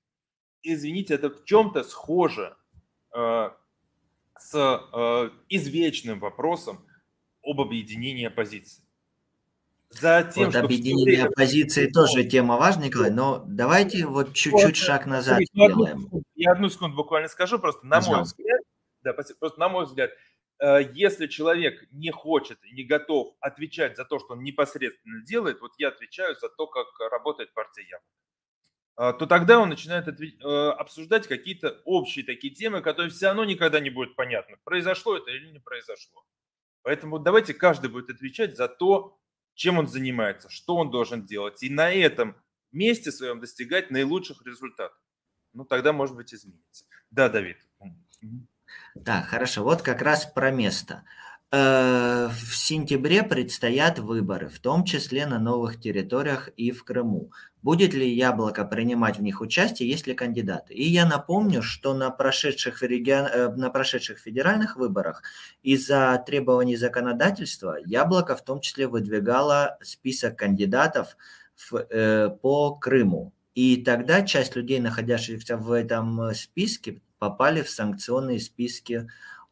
[0.64, 2.58] Извините, это в чем-то схоже
[3.16, 3.50] э,
[4.40, 4.56] с
[4.92, 6.84] э, извечным вопросом
[7.44, 8.87] об объединении оппозиции.
[9.90, 11.30] Затем, вот объединение время...
[11.30, 16.06] оппозиции тоже тема важная, Николай, но давайте вот чуть-чуть шаг назад я сделаем.
[16.06, 18.62] Одну, я одну секунду буквально скажу, просто на мой взгляд,
[19.02, 20.12] да, просто на мой взгляд,
[20.60, 25.62] Э, если человек не хочет и не готов отвечать за то, что он непосредственно делает,
[25.62, 31.28] вот я отвечаю за то, как работает партия Яблоко, то тогда он начинает э, обсуждать
[31.28, 35.60] какие-то общие такие темы, которые все равно никогда не будут понятны, произошло это или не
[35.60, 36.26] произошло.
[36.82, 39.20] Поэтому давайте каждый будет отвечать за то,
[39.58, 42.38] чем он занимается, что он должен делать, и на этом
[42.72, 44.98] месте своем достигать наилучших результатов.
[45.54, 46.86] Ну, тогда, может быть, изменится.
[47.10, 47.58] Да, Давид.
[48.94, 49.64] Да, хорошо.
[49.64, 51.04] Вот как раз про место.
[51.50, 57.32] Э, в сентябре предстоят выборы, в том числе на новых территориях и в Крыму.
[57.62, 60.74] Будет ли Яблоко принимать в них участие, есть ли кандидаты?
[60.74, 63.28] И я напомню, что на прошедших, регион...
[63.28, 65.24] Э, на прошедших федеральных выборах
[65.64, 71.16] из-за требований законодательства Яблоко в том числе выдвигало список кандидатов
[71.56, 73.32] в, э, по Крыму.
[73.56, 79.08] И тогда часть людей, находящихся в этом списке, попали в санкционные списки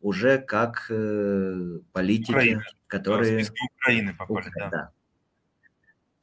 [0.05, 2.63] уже как э, политики, Украина.
[2.85, 3.43] которые...
[3.43, 4.69] В Украины попали, да.
[4.69, 4.91] да.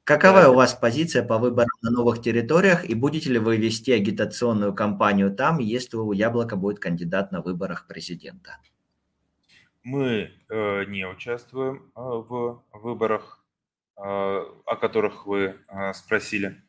[0.05, 0.51] Какова да.
[0.51, 5.35] у вас позиция по выборам на новых территориях и будете ли вы вести агитационную кампанию
[5.35, 8.59] там, если у Яблока будет кандидат на выборах президента?
[9.83, 13.45] Мы э, не участвуем э, в выборах,
[13.97, 16.63] э, о которых вы э, спросили.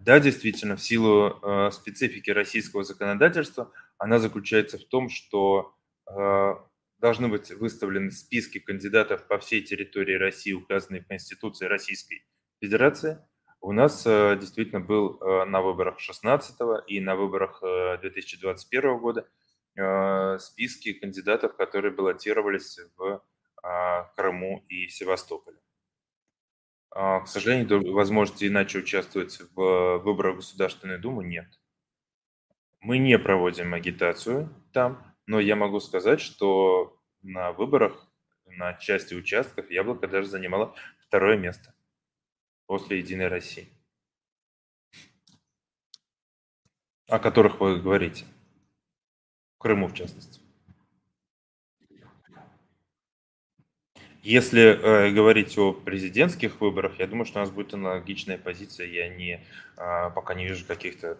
[0.00, 5.77] Да, действительно, в силу э, специфики российского законодательства она заключается в том, что
[6.98, 12.24] должны быть выставлены списки кандидатов по всей территории России, указанные в Конституции Российской
[12.60, 13.18] Федерации.
[13.60, 16.56] У нас э, действительно был э, на выборах 16
[16.86, 17.60] и на выборах
[18.00, 19.28] 2021 года
[20.40, 23.22] списки кандидатов, которые баллотировались в
[24.16, 25.58] Крыму и Севастополе.
[26.90, 31.46] К сожалению, возможности иначе участвовать в выборах в Государственную Думу нет.
[32.80, 38.10] Мы не проводим агитацию там, но я могу сказать, что на выборах
[38.46, 41.74] на части участков Яблоко даже занимало второе место
[42.66, 43.68] после «Единой России».
[47.08, 48.24] О которых вы говорите.
[49.58, 50.40] Крыму, в частности.
[54.22, 58.86] Если э, говорить о президентских выборах, я думаю, что у нас будет аналогичная позиция.
[58.86, 59.44] Я не,
[59.76, 61.18] э, пока не вижу каких-то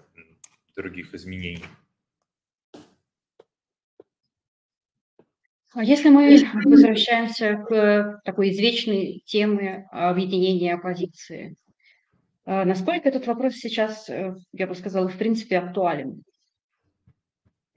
[0.74, 1.64] других изменений.
[5.82, 11.56] Если мы возвращаемся к такой извечной теме объединения оппозиции,
[12.44, 16.22] а насколько этот вопрос сейчас, э, я бы сказала, в принципе актуален?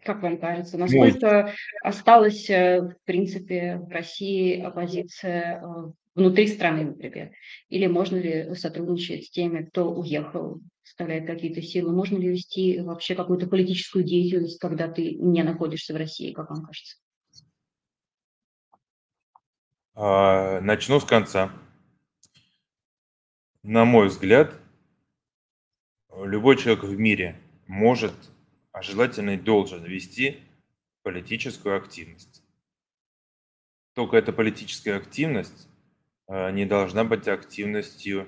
[0.04, 1.52] Как вам кажется, насколько Мой.
[1.84, 7.32] осталась, э, в принципе, в России оппозиция э, внутри страны, например?
[7.68, 11.94] Или можно ли сотрудничать с теми, кто уехал составляет какие-то силы.
[11.94, 16.64] Можно ли вести вообще какую-то политическую деятельность, когда ты не находишься в России, как вам
[16.64, 16.98] кажется?
[20.04, 21.54] А, начну с конца.
[23.62, 24.60] На мой взгляд,
[26.10, 28.16] любой человек в мире может,
[28.72, 30.42] а желательно и должен вести
[31.04, 32.44] политическую активность.
[33.94, 35.68] Только эта политическая активность
[36.26, 38.28] а, не должна быть активностью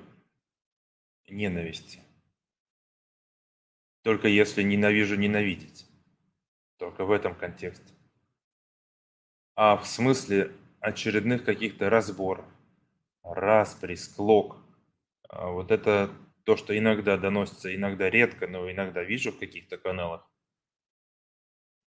[1.27, 2.01] ненависти.
[4.03, 5.87] Только если ненавижу ненавидеть.
[6.77, 7.95] Только в этом контексте.
[9.55, 12.45] А в смысле очередных каких-то разборов,
[13.23, 14.57] распри, склок.
[15.29, 16.11] А вот это
[16.43, 20.29] то, что иногда доносится, иногда редко, но иногда вижу в каких-то каналах.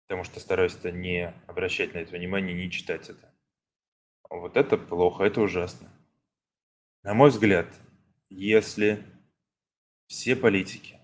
[0.07, 3.33] Потому что стараюсь это не обращать на это внимание, не читать это.
[4.29, 5.89] Вот это плохо, это ужасно.
[7.03, 7.67] На мой взгляд,
[8.29, 9.05] если
[10.07, 10.99] все политики,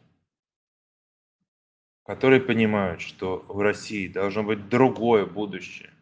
[2.04, 5.94] которые понимают, что в России должно быть другое будущее,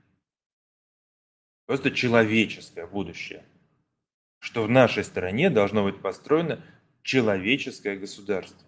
[1.66, 3.44] просто человеческое будущее,
[4.40, 6.64] что в нашей стране должно быть построено
[7.02, 8.68] человеческое государство.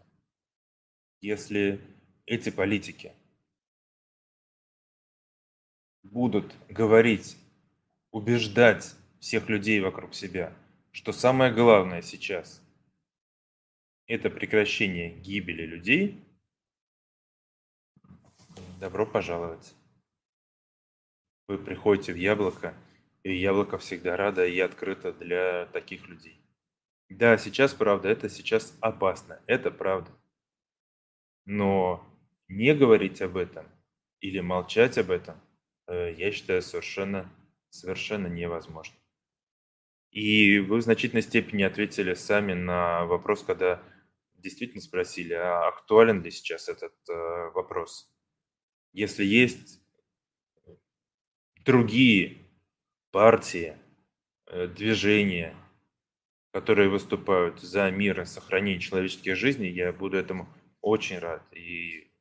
[1.22, 1.82] Если
[2.26, 3.14] эти политики
[6.04, 7.38] будут говорить,
[8.12, 10.54] убеждать всех людей вокруг себя,
[10.92, 12.62] что самое главное сейчас–
[14.08, 16.24] это прекращение гибели людей,
[18.80, 19.74] добро пожаловать.
[21.48, 22.74] Вы приходите в яблоко,
[23.28, 26.40] и яблоко всегда рада и открыто для таких людей.
[27.10, 30.12] Да, сейчас правда, это сейчас опасно, это правда.
[31.46, 32.06] Но
[32.48, 33.66] не говорить об этом
[34.22, 35.40] или молчать об этом,
[35.88, 37.30] э, я считаю, совершенно,
[37.70, 38.96] совершенно невозможно.
[40.12, 43.84] И вы в значительной степени ответили сами на вопрос, когда
[44.36, 48.10] действительно спросили, а актуален ли сейчас этот э, вопрос.
[48.94, 49.82] Если есть
[51.66, 52.47] другие
[53.18, 53.76] партии,
[54.46, 55.56] э, движения,
[56.52, 60.48] которые выступают за мир и сохранение человеческих жизней, я буду этому
[60.82, 61.42] очень рад.
[61.52, 62.12] И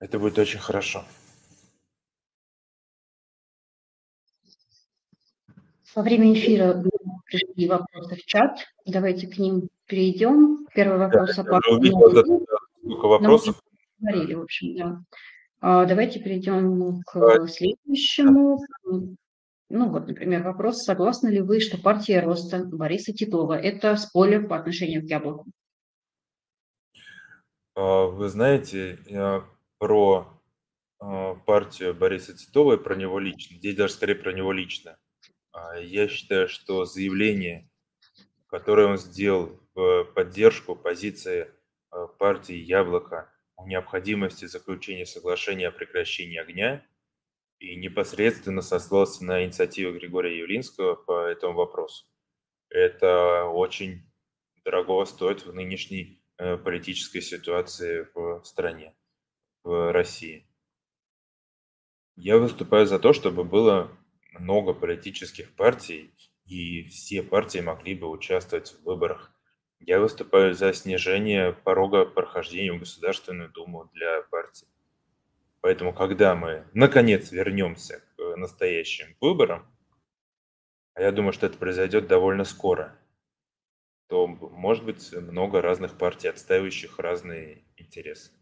[0.00, 1.02] это будет очень хорошо.
[5.94, 6.84] Во время эфира
[7.24, 8.66] пришли вопросы в чат.
[8.84, 10.66] Давайте к ним перейдем.
[10.74, 12.10] Первый вопрос да, о увидел,
[12.82, 13.62] сколько вопросов.
[13.98, 15.02] Говорили, в общем, да.
[15.62, 18.58] А, давайте перейдем к следующему.
[19.70, 24.56] Ну вот, например, вопрос, согласны ли вы, что партия роста Бориса Титова– это спойлер по
[24.56, 25.46] отношению к яблоку?
[27.74, 28.98] А, вы знаете,
[29.76, 30.40] про
[31.00, 34.98] а, партию Бориса Титова и про него лично, здесь даже скорее про него лично.
[35.52, 37.68] А, я считаю, что заявление,
[38.46, 41.52] которое он сделал в поддержку позиции
[42.18, 46.86] партии «Яблоко» о необходимости заключения соглашения о прекращении огня–
[47.58, 52.06] и непосредственно сослался на инициативу Григория Явлинского по этому вопросу.
[52.70, 54.02] Это очень
[54.64, 58.94] дорого стоит в нынешней э, политической ситуации в стране,
[59.64, 60.46] в России.
[62.16, 63.90] Я выступаю за то, чтобы было
[64.32, 66.12] много политических партий,
[66.44, 69.32] и все партии могли бы участвовать в выборах.
[69.80, 74.66] Я выступаю за снижение порога прохождения в Государственную Думу для партий.
[75.60, 79.66] Поэтому, когда мы наконец вернемся к настоящим выборам,
[80.94, 82.96] а я думаю, что это произойдет довольно скоро,
[84.08, 88.32] то может быть много разных партий, отстаивающих разные интересы.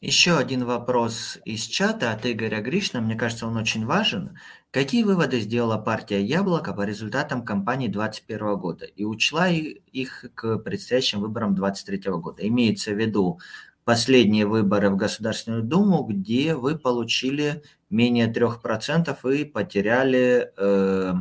[0.00, 3.00] Еще один вопрос из чата от Игоря Гришна.
[3.00, 4.36] Мне кажется, он очень важен.
[4.72, 11.20] Какие выводы сделала партия «Яблоко» по результатам кампании 2021 года и учла их к предстоящим
[11.20, 12.48] выборам 2023 года?
[12.48, 13.38] Имеется в виду
[13.84, 21.14] последние выборы в Государственную Думу, где вы получили менее 3% и потеряли э,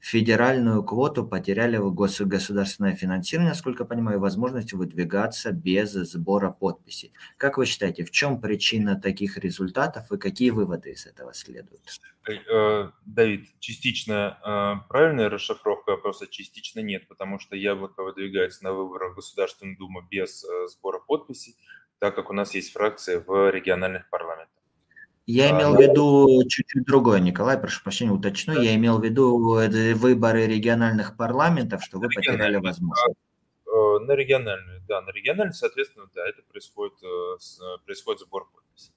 [0.00, 7.12] федеральную квоту, потеряли гос государственное финансирование, насколько я понимаю, возможность выдвигаться без сбора подписей.
[7.36, 11.82] Как вы считаете, в чем причина таких результатов и какие выводы из этого следуют?
[12.28, 19.16] Э, Давид, частично э, правильная расшифровка вопроса, частично нет, потому что Яблоко выдвигается на выборах
[19.16, 21.56] Государственную Думу без э, сбора подписей
[21.98, 24.52] так как у нас есть фракции в региональных парламентах.
[25.26, 28.54] Я имел в виду чуть-чуть другое, Николай, прошу прощения, уточню.
[28.54, 28.62] Да.
[28.62, 33.16] Я имел в виду выборы региональных парламентов, что вы потеряли возможность.
[33.76, 38.92] Э, на региональную, да, на региональную, соответственно, да, это происходит, э, происходит сбор подписей.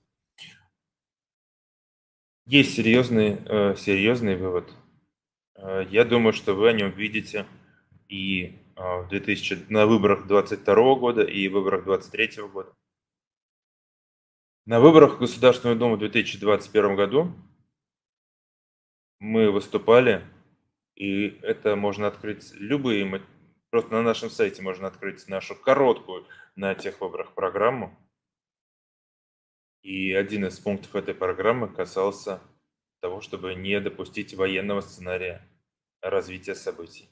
[2.45, 4.70] Есть серьезный, э, серьезный вывод.
[5.89, 7.45] Я думаю, что вы о нем видите
[8.08, 12.72] и в 2000, на выборах 2022 года, и выборах 2023 года.
[14.70, 17.34] На выборах в Государственную в 2021 году
[19.17, 20.24] мы выступали,
[20.93, 23.26] и это можно открыть любые,
[23.72, 27.97] просто на нашем сайте можно открыть нашу короткую на тех выборах программу.
[29.82, 32.39] И один из пунктов этой программы касался
[32.99, 35.41] того, чтобы не допустить военного сценария
[35.99, 37.09] развития событий.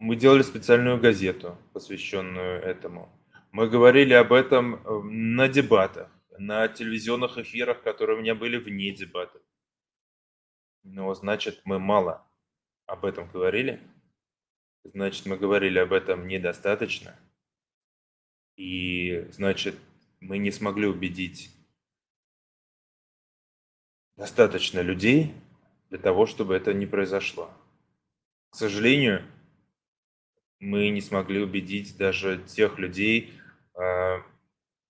[0.00, 3.08] Мы делали специальную газету, посвященную этому–
[3.52, 8.92] мы говорили об этом э, на дебатах, на телевизионных эфирах, которые у меня были вне
[8.92, 9.42] дебатов.
[10.82, 12.26] Но значит, мы мало
[12.86, 13.80] об этом говорили.
[14.84, 17.14] Значит, мы говорили об этом недостаточно.
[18.56, 19.78] И значит,
[20.20, 21.54] мы не смогли убедить
[24.16, 25.34] достаточно людей
[25.90, 27.50] для того, чтобы это не произошло.
[28.50, 29.22] К сожалению,
[30.58, 33.32] мы не смогли убедить даже тех людей,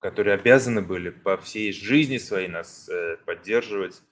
[0.02, 4.02] которые обязаны были по всей жизни своей нас э, поддерживать.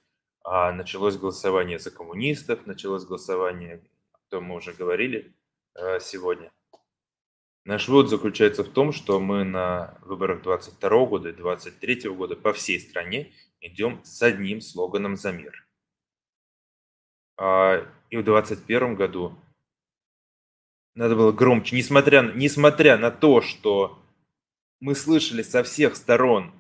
[0.45, 5.35] А началось голосование за коммунистов, началось голосование, о том мы уже говорили
[5.75, 6.53] э, сегодня.
[7.65, 12.53] Наш вывод заключается в том, что мы на выборах 22 года и 23 года по
[12.53, 15.67] всей стране идем с одним слоганом «За мир».
[17.37, 19.37] А, и в 21 году
[20.95, 23.99] надо было громче, несмотря, несмотря на то, что
[24.81, 26.53] мы слышали со всех сторон,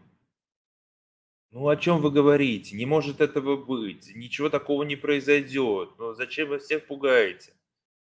[1.50, 6.50] ну о чем вы говорите, не может этого быть, ничего такого не произойдет, ну зачем
[6.50, 7.52] вы всех пугаете?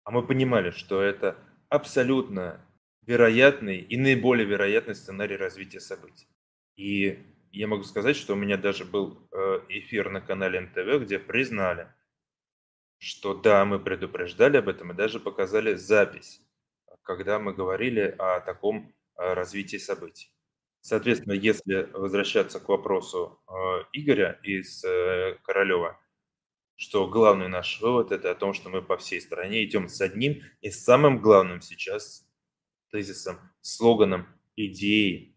[0.04, 1.36] А мы понимали, что это
[1.68, 2.64] абсолютно
[3.06, 6.28] вероятный и наиболее вероятный сценарий развития событий.
[6.76, 7.18] И
[7.50, 11.88] я могу сказать, что у меня даже был э, эфир на канале НТВ, где признали,
[12.98, 16.40] что да, мы предупреждали об этом и даже показали запись,
[17.02, 18.94] когда мы говорили о таком
[19.34, 20.32] развитии событий.
[20.80, 23.52] Соответственно, если возвращаться к вопросу э,
[23.92, 26.00] Игоря из э, Королева,
[26.76, 30.42] что главный наш вывод это о том, что мы по всей стране идем с одним
[30.60, 32.26] и самым главным сейчас
[32.90, 35.36] тезисом, слоганом, идеей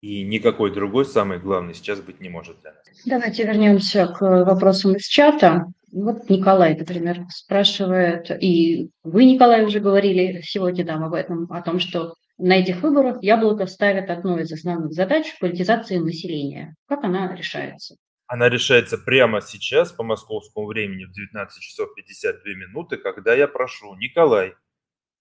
[0.00, 2.84] и никакой другой самый главный сейчас быть не может для нас.
[3.04, 5.66] Давайте вернемся к вопросам из чата.
[5.94, 11.78] Вот Николай, например, спрашивает, и вы, Николай, уже говорили сегодня там об этом, о том,
[11.78, 16.74] что на этих выборах Яблоко ставит одну из основных задач– политизации населения.
[16.88, 17.94] Как она решается?
[18.26, 23.94] Она решается прямо сейчас по московскому времени в 19 часов 52 минуты, когда я прошу,
[23.94, 24.54] Николай,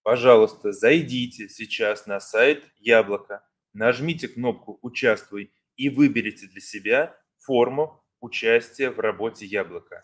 [0.01, 3.43] пожалуйста, зайдите сейчас на сайт Яблоко,
[3.74, 10.03] нажмите кнопку «Участвуй» и выберите для себя форму участия в работе Яблока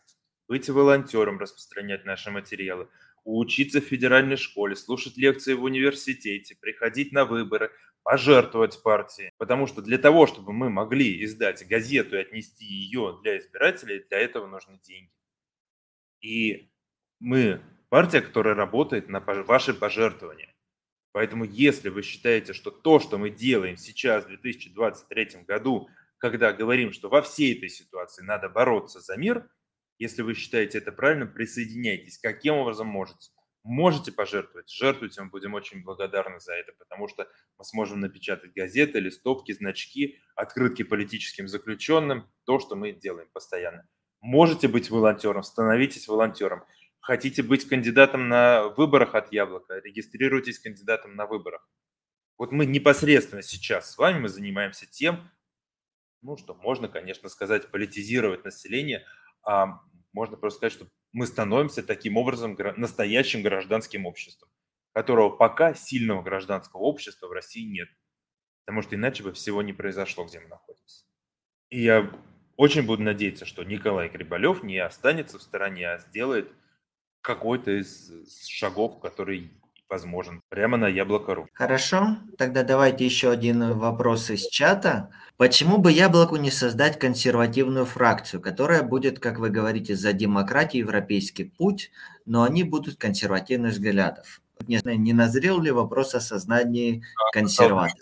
[0.50, 2.90] быть волонтером, распространять наши материалы,
[3.24, 7.72] учиться в федеральной школе, слушать лекции в университете, приходить на выборы,
[8.02, 9.32] пожертвовать партии.
[9.38, 14.18] Потому что для того, чтобы мы могли издать газету и отнести ее для избирателей, для
[14.18, 15.12] этого нужны деньги.
[16.22, 16.72] И
[17.20, 20.56] мы партия, которая работает на ваши пожертвования.
[21.12, 26.92] Поэтому если вы считаете, что то, что мы делаем сейчас, в 2023 году, когда говорим,
[26.92, 29.48] что во всей этой ситуации надо бороться за мир–
[30.00, 32.18] если вы считаете это правильно, присоединяйтесь.
[32.18, 33.32] Каким образом можете?
[33.64, 34.70] Можете пожертвовать?
[34.72, 37.28] Жертвуйте, мы будем очень благодарны за это, потому что
[37.58, 43.88] мы сможем напечатать газеты, листовки, значки, открытки политическим заключенным, то, что мы делаем постоянно.
[44.22, 46.64] Можете быть волонтером, становитесь волонтером.
[47.02, 51.70] Хотите быть кандидатом на выборах от Яблока, регистрируйтесь кандидатом на выборах.
[52.38, 55.30] Вот мы непосредственно сейчас с вами мы занимаемся тем,
[56.22, 59.06] ну что можно, конечно, сказать, политизировать население,
[60.14, 64.50] можно просто сказать, что мы становимся таким образом настоящим гражданским обществом,
[64.94, 67.90] которого пока сильного гражданского общества в России нет.
[68.66, 71.06] Потому что иначе бы всего не произошло, где мы находимся.
[71.70, 72.12] И я
[72.58, 76.52] очень буду надеяться, что Николай Грибалев не останется в стороне, а сделает
[77.22, 79.52] какой-то из шагов, который
[79.90, 81.48] возможен, прямо на Яблоко.ру.
[81.54, 85.10] Хорошо, тогда давайте еще один вопрос из чата.
[85.38, 91.46] Почему бы Яблоку не создать консервативную фракцию, которая будет, как вы говорите, за демократию, европейский
[91.46, 91.92] путь,
[92.26, 94.42] но они будут консервативных взглядов?
[94.68, 97.96] Не, не назрел ли вопрос о сознании консерваторов?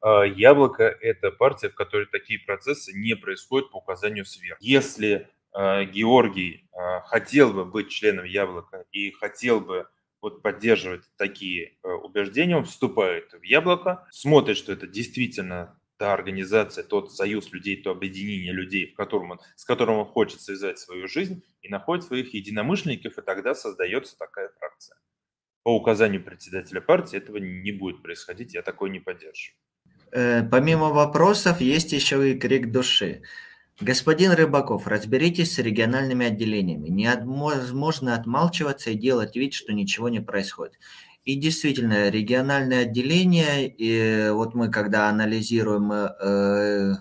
[0.00, 4.58] А, Яблоко– это партия, в которой такие процессы не происходят по указанию сверху.
[4.60, 9.86] Если а, Георгий а, хотел бы быть членом Яблока и хотел бы
[10.20, 16.84] вот поддерживает такие э, убеждения, он вступает в яблоко, смотрит, что это действительно та организация,
[16.84, 21.08] тот союз людей, то объединение людей, в котором он, с которым он хочет связать свою
[21.08, 24.96] жизнь, и находит своих единомышленников, и тогда создается такая фракция.
[25.64, 29.58] По указанию председателя партии этого не будет происходить, я такой не поддерживаю.
[30.12, 33.22] Э, помимо вопросов, есть еще и крик души.
[33.80, 36.88] Господин Рыбаков, разберитесь с региональными отделениями.
[36.88, 40.78] Невозможно отмалчиваться и делать вид, что ничего не происходит.
[41.24, 46.94] И действительно, региональные отделения, и вот мы когда анализируем э,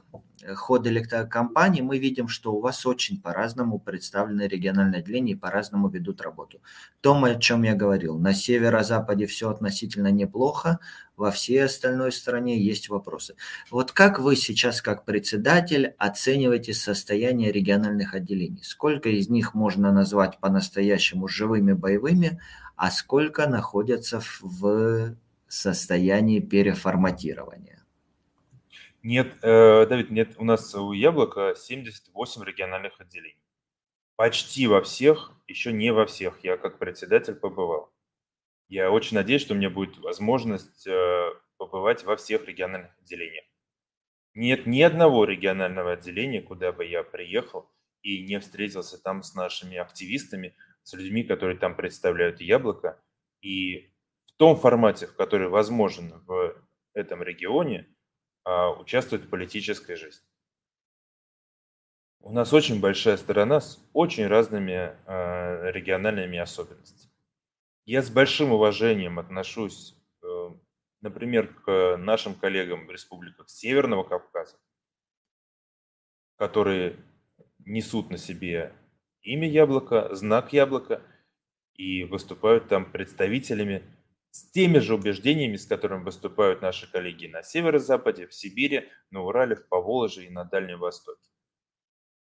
[0.56, 6.62] ход электрокомпании, мы видим, что у вас очень по-разному представлены региональные отделения по-разному ведут работу.
[7.02, 10.80] То, о чем я говорил, на северо-западе все относительно неплохо,
[11.16, 13.36] во всей остальной стране есть вопросы.
[13.72, 18.64] Вот как вы сейчас, как председатель, оцениваете состояние региональных отделений?
[18.64, 22.40] Сколько из них можно назвать по-настоящему живыми боевыми,
[22.76, 25.16] а сколько находятся в
[25.48, 27.77] состоянии переформатирования?
[29.04, 33.42] Нет, э, Давид, нет, у нас у Яблока 78 региональных отделений.
[34.16, 36.44] Почти во всех, еще не во всех.
[36.44, 37.94] Я как председатель побывал.
[38.68, 43.46] Я очень надеюсь, что у меня будет возможность э, побывать во всех региональных отделениях.
[44.34, 47.72] Нет ни одного регионального отделения, куда бы я приехал
[48.02, 53.02] и не встретился там с нашими активистами, с людьми, которые там представляют яблоко.
[53.42, 53.92] И
[54.26, 56.56] в том формате, в который возможен в
[56.94, 57.88] этом регионе,
[58.80, 60.26] участвовать в политической жизни.
[62.20, 67.14] У нас очень большая страна с очень разными э, региональными особенностями.
[67.86, 70.50] Я с большим уважением отношусь, э,
[71.02, 74.58] например, к нашим коллегам в республиках Северного Кавказа,
[76.38, 76.98] которые
[77.60, 78.74] несут на себе
[79.22, 81.02] имя яблока, знак яблока
[81.76, 83.84] и выступают там представителями
[84.32, 89.56] с теми же убеждениями, с которыми выступают наши коллеги на северо-западе, в Сибири, на Урале,
[89.56, 91.30] в Поволжье и на Дальнем Востоке.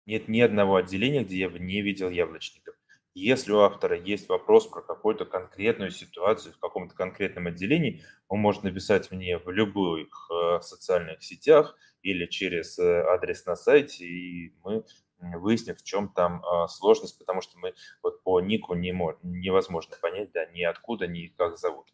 [0.06, 2.76] Нет ни одного отделения, где я бы не видел яблочников.
[3.14, 8.64] Если у автора есть вопрос про какую-то конкретную ситуацию в каком-то конкретном отделении, он может
[8.64, 14.86] написать мне в любых э, социальных сетях или через э, адрес на сайте, и мы
[15.22, 19.96] выясним, в чем там э, сложность, потому что мы вот по нику не мож, невозможно
[20.02, 21.88] понять, да, ни откуда, ни как зовут.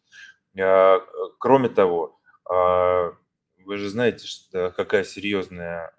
[0.56, 0.98] Э,
[1.38, 2.20] кроме того,
[2.50, 3.12] э,
[3.64, 5.92] вы же знаете, что какая серьезная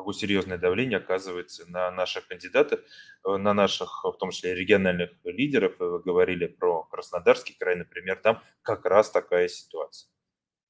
[0.00, 2.80] какое серьезное давление оказывается на наших кандидатов,
[3.24, 5.74] э, на наших, в том числе региональных лидеров.
[5.78, 10.10] Вы говорили про Краснодарский край, например, там как раз такая ситуация.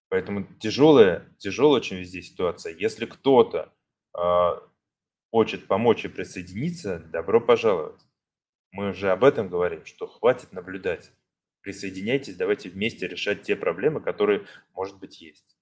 [0.09, 2.75] Поэтому тяжелая, тяжелая очень везде ситуация.
[2.75, 3.73] Если кто-то
[4.19, 4.61] э,
[5.31, 8.01] хочет помочь и присоединиться, добро пожаловать.
[8.73, 11.11] Мы уже об этом говорим, что хватит наблюдать.
[11.63, 15.57] Присоединяйтесь, давайте вместе решать те проблемы, которые, может быть, есть.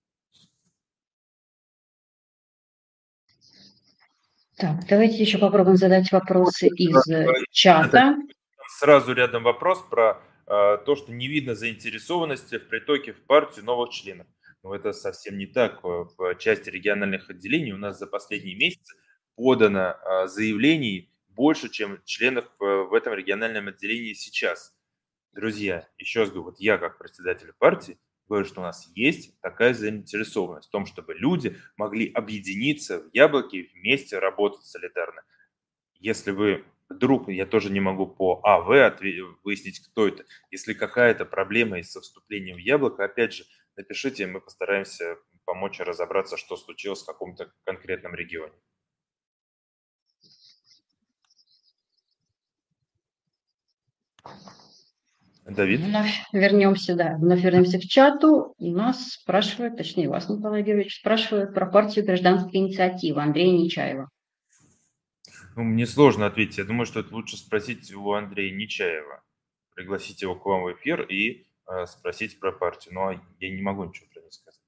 [4.57, 8.16] Так, давайте еще попробуем задать вопросы из э, чата.
[8.79, 13.91] Сразу рядом вопрос про э, то, что не видно заинтересованности в притоке в партию новых
[13.91, 14.27] членов.
[14.64, 15.83] Но это совсем не так.
[15.85, 18.97] В части региональных отделений у нас за последние месяцы
[19.39, 24.76] подано э, заявлений больше, чем членов э, в этом региональном отделении сейчас.
[25.32, 29.74] Друзья, еще раз говорю, вот я как председатель партии говорю, что у нас есть такая
[29.74, 35.22] заинтересованность в том, чтобы люди могли объединиться в яблоке вместе работать солидарно.
[35.95, 39.01] Если вы вдруг, я тоже не могу по АВ
[39.45, 43.45] выяснить, кто это, если какая-то проблема есть со вступлением в яблоко, опять же,
[43.76, 48.55] напишите, мы постараемся помочь разобраться, что случилось в каком-то конкретном регионе.
[55.49, 55.81] Давид?
[55.81, 58.55] Вновь вернемся, да, вновь вернемся к чату.
[58.59, 64.11] И нас спрашивают, точнее вас, Николай Георгиевич, спрашивают про партию гражданской инициативы Андрея Нечаева.
[65.57, 66.59] Ну, мне сложно ответить.
[66.59, 69.22] Я думаю, что это лучше спросить у Андрея Нечаева.
[69.74, 72.95] Пригласить его к вам в эфир и э, спросить про партию.
[72.95, 74.61] Но я не могу ничего про нее сказать.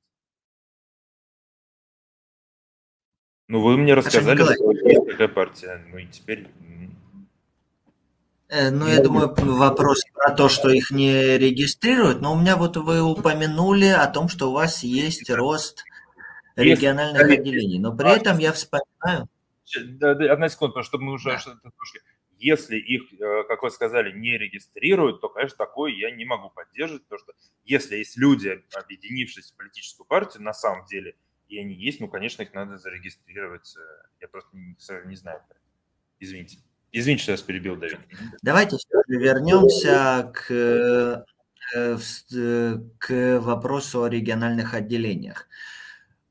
[3.48, 5.84] Ну, вы мне рассказали, что есть такая партия.
[5.90, 6.48] Ну и теперь
[8.50, 13.00] ну, я думаю, вопрос про то, что их не регистрируют, но у меня вот вы
[13.02, 15.84] упомянули о том, что у вас есть рост
[16.56, 17.40] региональных есть.
[17.40, 19.28] отделений, но при этом я вспоминаю...
[20.32, 21.30] Одна секунда, чтобы мы уже...
[21.30, 21.70] Да.
[22.38, 27.02] Если их, э, как вы сказали, не регистрируют, то, конечно, такое я не могу поддерживать,
[27.02, 27.32] потому что
[27.64, 31.16] если есть люди, объединившись в политическую партию, на самом деле,
[31.48, 33.76] и они есть, ну, конечно, их надо зарегистрировать.
[33.76, 34.74] Э, я просто не,
[35.06, 35.42] не знаю.
[36.18, 36.58] Извините.
[36.92, 37.98] Извините, что я вас перебил, Давид.
[38.42, 38.76] Давайте
[39.06, 41.24] вернемся к, э,
[41.76, 45.46] э, к вопросу о региональных отделениях.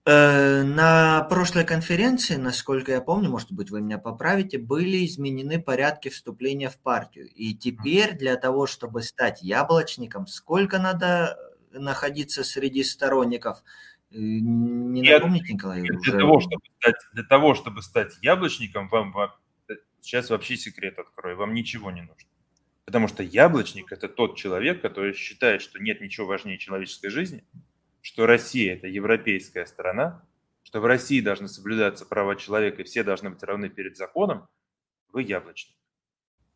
[0.05, 6.09] Э, на прошлой конференции, насколько я помню, может быть, вы меня поправите, были изменены порядки
[6.09, 7.27] вступления в партию.
[7.27, 11.37] И теперь для того, чтобы стать яблочником, сколько надо
[11.71, 13.63] находиться среди сторонников?
[14.11, 15.81] Не напомните, Николай?
[15.81, 16.17] Для, уже...
[16.17, 19.13] того, чтобы стать, для того, чтобы стать яблочником, вам
[20.01, 22.29] Сейчас вообще секрет открою, вам ничего не нужно.
[22.85, 27.43] Потому что яблочник– это тот человек, который считает, что нет ничего важнее человеческой жизни,
[28.01, 30.25] что Россия– это европейская страна,
[30.63, 34.47] что в России должны соблюдаться права человека и все должны быть равны перед законом,
[35.11, 35.75] вы яблочник.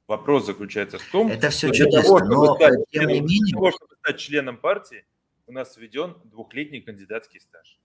[0.08, 3.40] Вопрос заключается в том, это все что чудесно, того, но стать, тем не менее...
[3.46, 5.06] Для того, чтобы стать членом партии,
[5.46, 7.80] у нас введен двухлетний кандидатский стаж.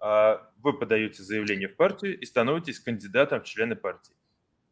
[0.00, 4.14] А вы подаете заявление в партию и становитесь кандидатом в члены партии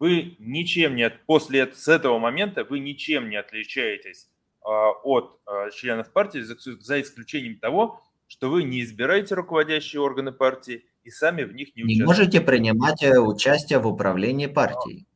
[0.01, 4.29] вы ничем не, после с этого момента вы ничем не отличаетесь
[4.63, 10.87] а, от а, членов партии, за, исключением того, что вы не избираете руководящие органы партии
[11.05, 12.01] и сами в них не участвуете.
[12.01, 15.07] Не можете принимать э, участие в управлении партией.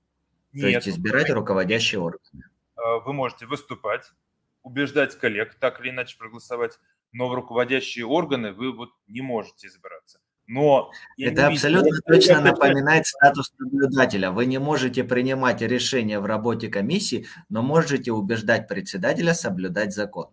[0.53, 2.45] Нет, То есть избирать руководящие органы.
[2.77, 4.13] А, вы можете выступать,
[4.63, 6.79] убеждать коллег так или иначе проголосовать,
[7.13, 10.21] но в руководящие органы вы вот не можете избираться.
[10.47, 14.31] Но это абсолютно видел, точно напоминает статус наблюдателя.
[14.31, 20.29] Вы не можете принимать решения в работе комиссии, но можете убеждать председателя соблюдать закон.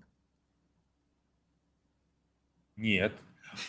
[2.76, 3.14] Нет,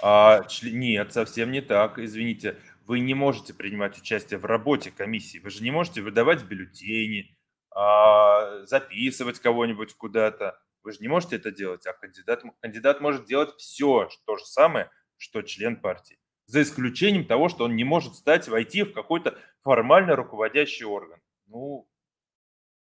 [0.01, 1.99] а, нет, совсем не так.
[1.99, 5.39] Извините, вы не можете принимать участие в работе комиссии.
[5.39, 7.37] Вы же не можете выдавать бюллетени,
[7.71, 10.59] а, записывать кого-нибудь куда-то.
[10.83, 14.91] Вы же не можете это делать, а кандидат, кандидат может делать все то же самое,
[15.17, 16.19] что член партии
[16.53, 21.19] за исключением того, что он не может стать, войти в какой-то формально руководящий орган.
[21.47, 21.89] Ну,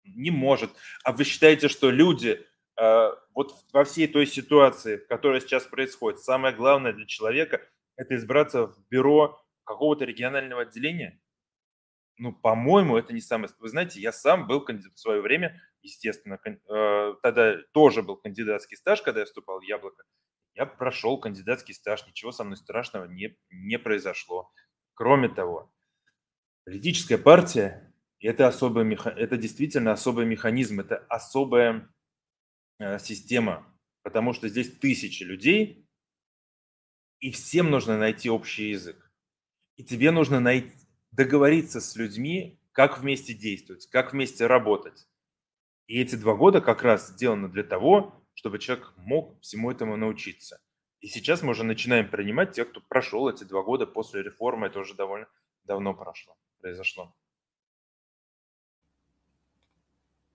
[0.03, 0.71] не может.
[1.03, 2.43] А вы считаете, что люди
[2.81, 7.61] э, вот во всей той ситуации, которая сейчас происходит, самое главное для человека–
[7.97, 11.21] это избраться в бюро какого-то регионального отделения?
[12.17, 13.53] Ну, по-моему, это не самое...
[13.59, 18.75] Вы знаете, я сам был кандидат в свое время, естественно, э, тогда тоже был кандидатский
[18.75, 20.03] стаж, когда я вступал в «Яблоко»,
[20.53, 24.51] я прошел кандидатский стаж, ничего со мной страшного не, не произошло.
[24.93, 25.73] Кроме того,
[26.65, 29.09] политическая партия– это, особый меха...
[29.09, 31.89] это действительно особый механизм, это особая
[32.79, 33.65] э, система,
[34.03, 35.87] потому что здесь тысячи людей,
[37.19, 39.11] и всем нужно найти общий язык.
[39.77, 40.75] И тебе нужно найти,
[41.11, 45.07] договориться с людьми, как вместе действовать, как вместе работать.
[45.87, 50.59] И эти два года как раз сделаны для того, чтобы человек мог всему этому научиться.
[50.99, 54.79] И сейчас мы уже начинаем принимать тех, кто прошел эти два года после реформы, это
[54.79, 55.27] уже довольно
[55.63, 57.15] давно прошло, произошло.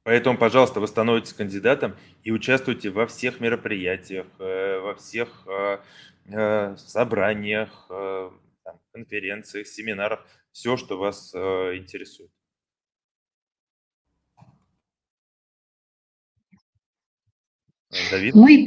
[0.06, 5.78] Поэтому, пожалуйста, вы становитесь кандидатом и участвуйте во всех мероприятиях, э, во всех э,
[6.26, 7.90] э, собраниях,
[8.92, 12.30] конференциях, семинарах, все, что вас интересует.
[18.10, 18.34] Давид?
[18.34, 18.66] Мы,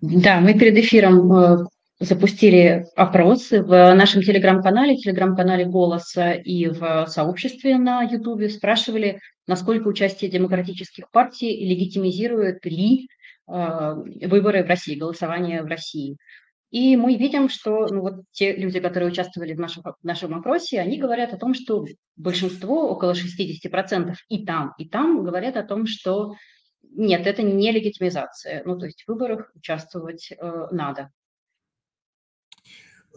[0.00, 1.56] да, мы перед эфиром э,
[2.00, 8.50] запустили опросы в нашем телеграм-канале, телеграм-канале «Голоса» и в сообществе на Ютубе.
[8.50, 13.08] Спрашивали, насколько участие демократических партий легитимизирует ли
[13.48, 13.94] э,
[14.26, 16.16] выборы в России, голосование в России.
[16.70, 20.80] И мы видим, что ну, вот те люди, которые участвовали в нашем, в нашем опросе,
[20.80, 25.86] они говорят о том, что большинство, около 60% и там, и там говорят о том,
[25.86, 26.34] что
[26.96, 28.62] нет, это не легитимизация.
[28.64, 31.12] Ну, то есть в выборах участвовать э, надо.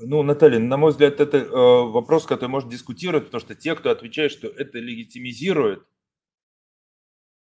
[0.01, 3.89] Ну, Наталья, на мой взгляд, это э, вопрос, который можно дискутировать, потому что те, кто
[3.89, 5.85] отвечает, что это легитимизирует,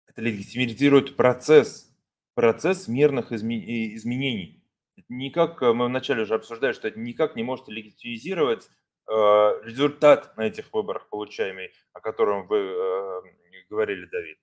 [0.06, 1.92] это легитимизирует процесс,
[2.34, 4.62] процесс мирных изме- изменений.
[5.08, 8.68] Никак, э, мы вначале уже обсуждали, что это никак не может легитимизировать
[9.08, 9.12] э,
[9.64, 13.22] результат на этих выборах получаемый, о котором вы э,
[13.68, 14.38] говорили, Давид.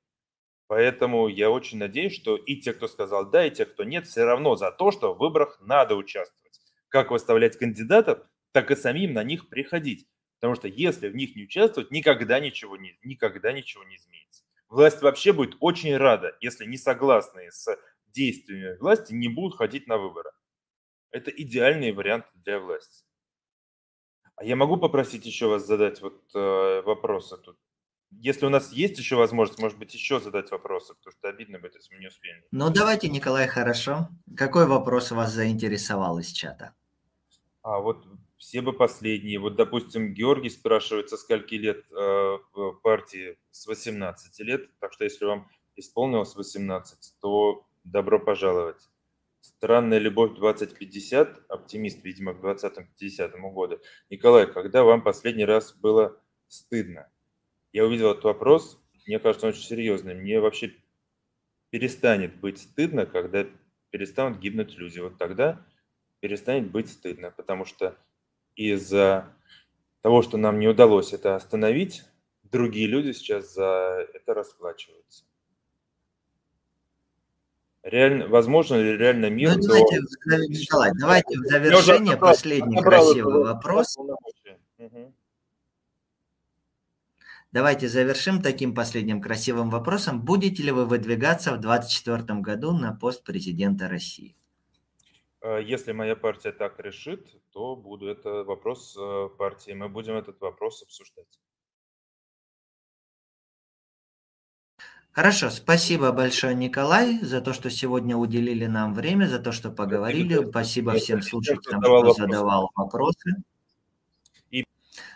[0.73, 4.23] Поэтому я очень надеюсь, что и те, кто сказал да, и те, кто нет, все
[4.23, 6.59] равно за то, что в выборах надо участвовать.
[6.89, 10.07] Как выставлять кандидатов, так и самим на них приходить.
[10.39, 14.45] Потому что если в них не участвовать, никогда ничего не, никогда ничего не изменится.
[14.67, 17.67] Власть вообще будет очень рада, если не согласные с
[18.07, 20.31] действиями власти не будут ходить на выборы.
[21.11, 23.05] Это идеальный вариант для власти.
[24.37, 27.59] А я могу попросить еще вас задать вот э, вопросы тут?
[28.19, 31.75] Если у нас есть еще возможность, может быть, еще задать вопросы, потому что обидно будет,
[31.75, 32.43] если мы не успеем.
[32.51, 34.09] Ну, давайте, Николай, хорошо.
[34.35, 36.73] Какой вопрос вас заинтересовал из чата?
[37.61, 38.05] А вот
[38.37, 39.39] все бы последние.
[39.39, 43.37] Вот, допустим, Георгий спрашивает, со скольки лет э, в партии?
[43.51, 44.69] С 18 лет.
[44.79, 48.89] Так что, если вам исполнилось 18, то добро пожаловать.
[49.39, 53.79] Странная любовь 2050, оптимист, видимо, к 2050 году.
[54.09, 57.09] Николай, когда вам последний раз было стыдно?
[57.73, 60.13] Я увидел этот вопрос, мне кажется, он очень серьезный.
[60.13, 60.73] Мне вообще
[61.69, 63.45] перестанет быть стыдно, когда
[63.89, 64.99] перестанут гибнуть люди.
[64.99, 65.65] Вот тогда
[66.19, 67.97] перестанет быть стыдно, потому что
[68.55, 69.27] из-за
[70.01, 72.03] того, что нам не удалось это остановить,
[72.43, 75.25] другие люди сейчас за это расплачиваются.
[77.81, 79.57] Реально, возможно ли реально мир?
[79.57, 80.37] Ну, давайте, до...
[80.47, 83.97] Николай, давайте в завершение последний красивый вопрос.
[84.77, 85.13] Угу.
[87.53, 90.19] Давайте завершим таким последним красивым вопросом.
[90.21, 94.35] Будете ли вы выдвигаться в 2024 году на пост президента России?
[95.41, 98.07] Э, если моя партия так решит, то буду.
[98.07, 99.71] Это вопрос э, партии.
[99.73, 101.39] Мы будем этот вопрос обсуждать.
[105.11, 110.43] Хорошо, спасибо большое, Николай, за то, что сегодня уделили нам время, за то, что поговорили.
[110.49, 113.43] Спасибо всем слушателям, кто задавал вопросы.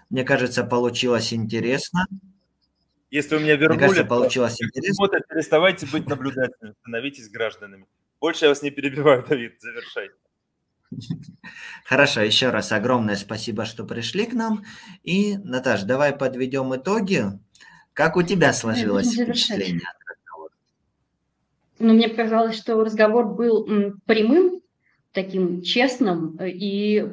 [0.10, 2.08] Мне кажется, получилось интересно.
[3.10, 4.96] Если у меня вернули, Мне кажется, получилось интересно.
[5.00, 7.86] Вот, переставайте быть наблюдателями, становитесь гражданами.
[8.20, 10.16] Больше я вас не перебиваю, Давид, завершайте.
[11.86, 14.64] Хорошо, еще раз огромное спасибо, что пришли к нам.
[15.04, 17.26] И, Наташа, давай подведем итоги.
[17.94, 20.54] Как у тебя сложилось впечатление от разговора?
[21.80, 23.66] Ну, мне показалось, что разговор был
[24.06, 24.62] прямым,
[25.12, 27.12] таким честным, и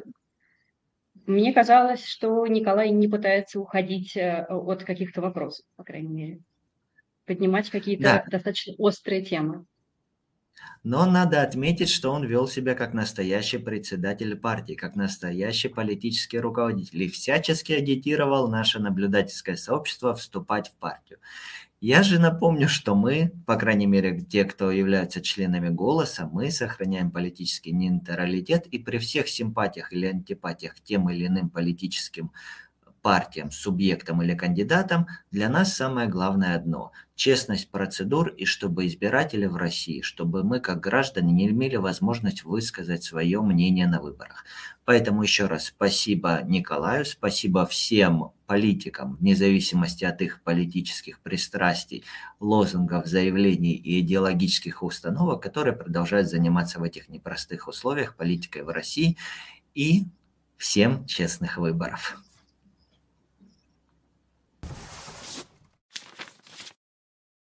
[1.27, 6.39] мне казалось, что Николай не пытается уходить э, от каких-то вопросов, по крайней мере,
[7.25, 8.25] поднимать какие-то да.
[8.29, 9.65] достаточно острые темы.
[10.83, 17.03] Но надо отметить, что он вел себя как настоящий председатель партии, как настоящий политический руководитель
[17.03, 21.19] и всячески агитировал наше наблюдательское сообщество вступать в партию.
[21.87, 27.11] Я же напомню, что мы, по крайней мере, те, кто являются членами «Голоса», мы сохраняем
[27.11, 32.31] политический нейтралитет и при всех симпатиях или антипатиях тем или иным политическим
[33.05, 39.57] партиям, субъектам или кандидатам, для нас самое главное одно– честность процедур и чтобы избиратели в
[39.57, 44.43] России, чтобы мы как граждане не имели возможность высказать свое мнение на выборах.
[44.85, 52.03] Поэтому еще раз спасибо Николаю, спасибо всем политикам, вне зависимости от их политических пристрастий,
[52.39, 59.15] лозунгов, заявлений и идеологических установок, которые продолжают заниматься в этих непростых условиях политикой в России.
[59.75, 60.07] И
[60.57, 62.24] всем честных выборов.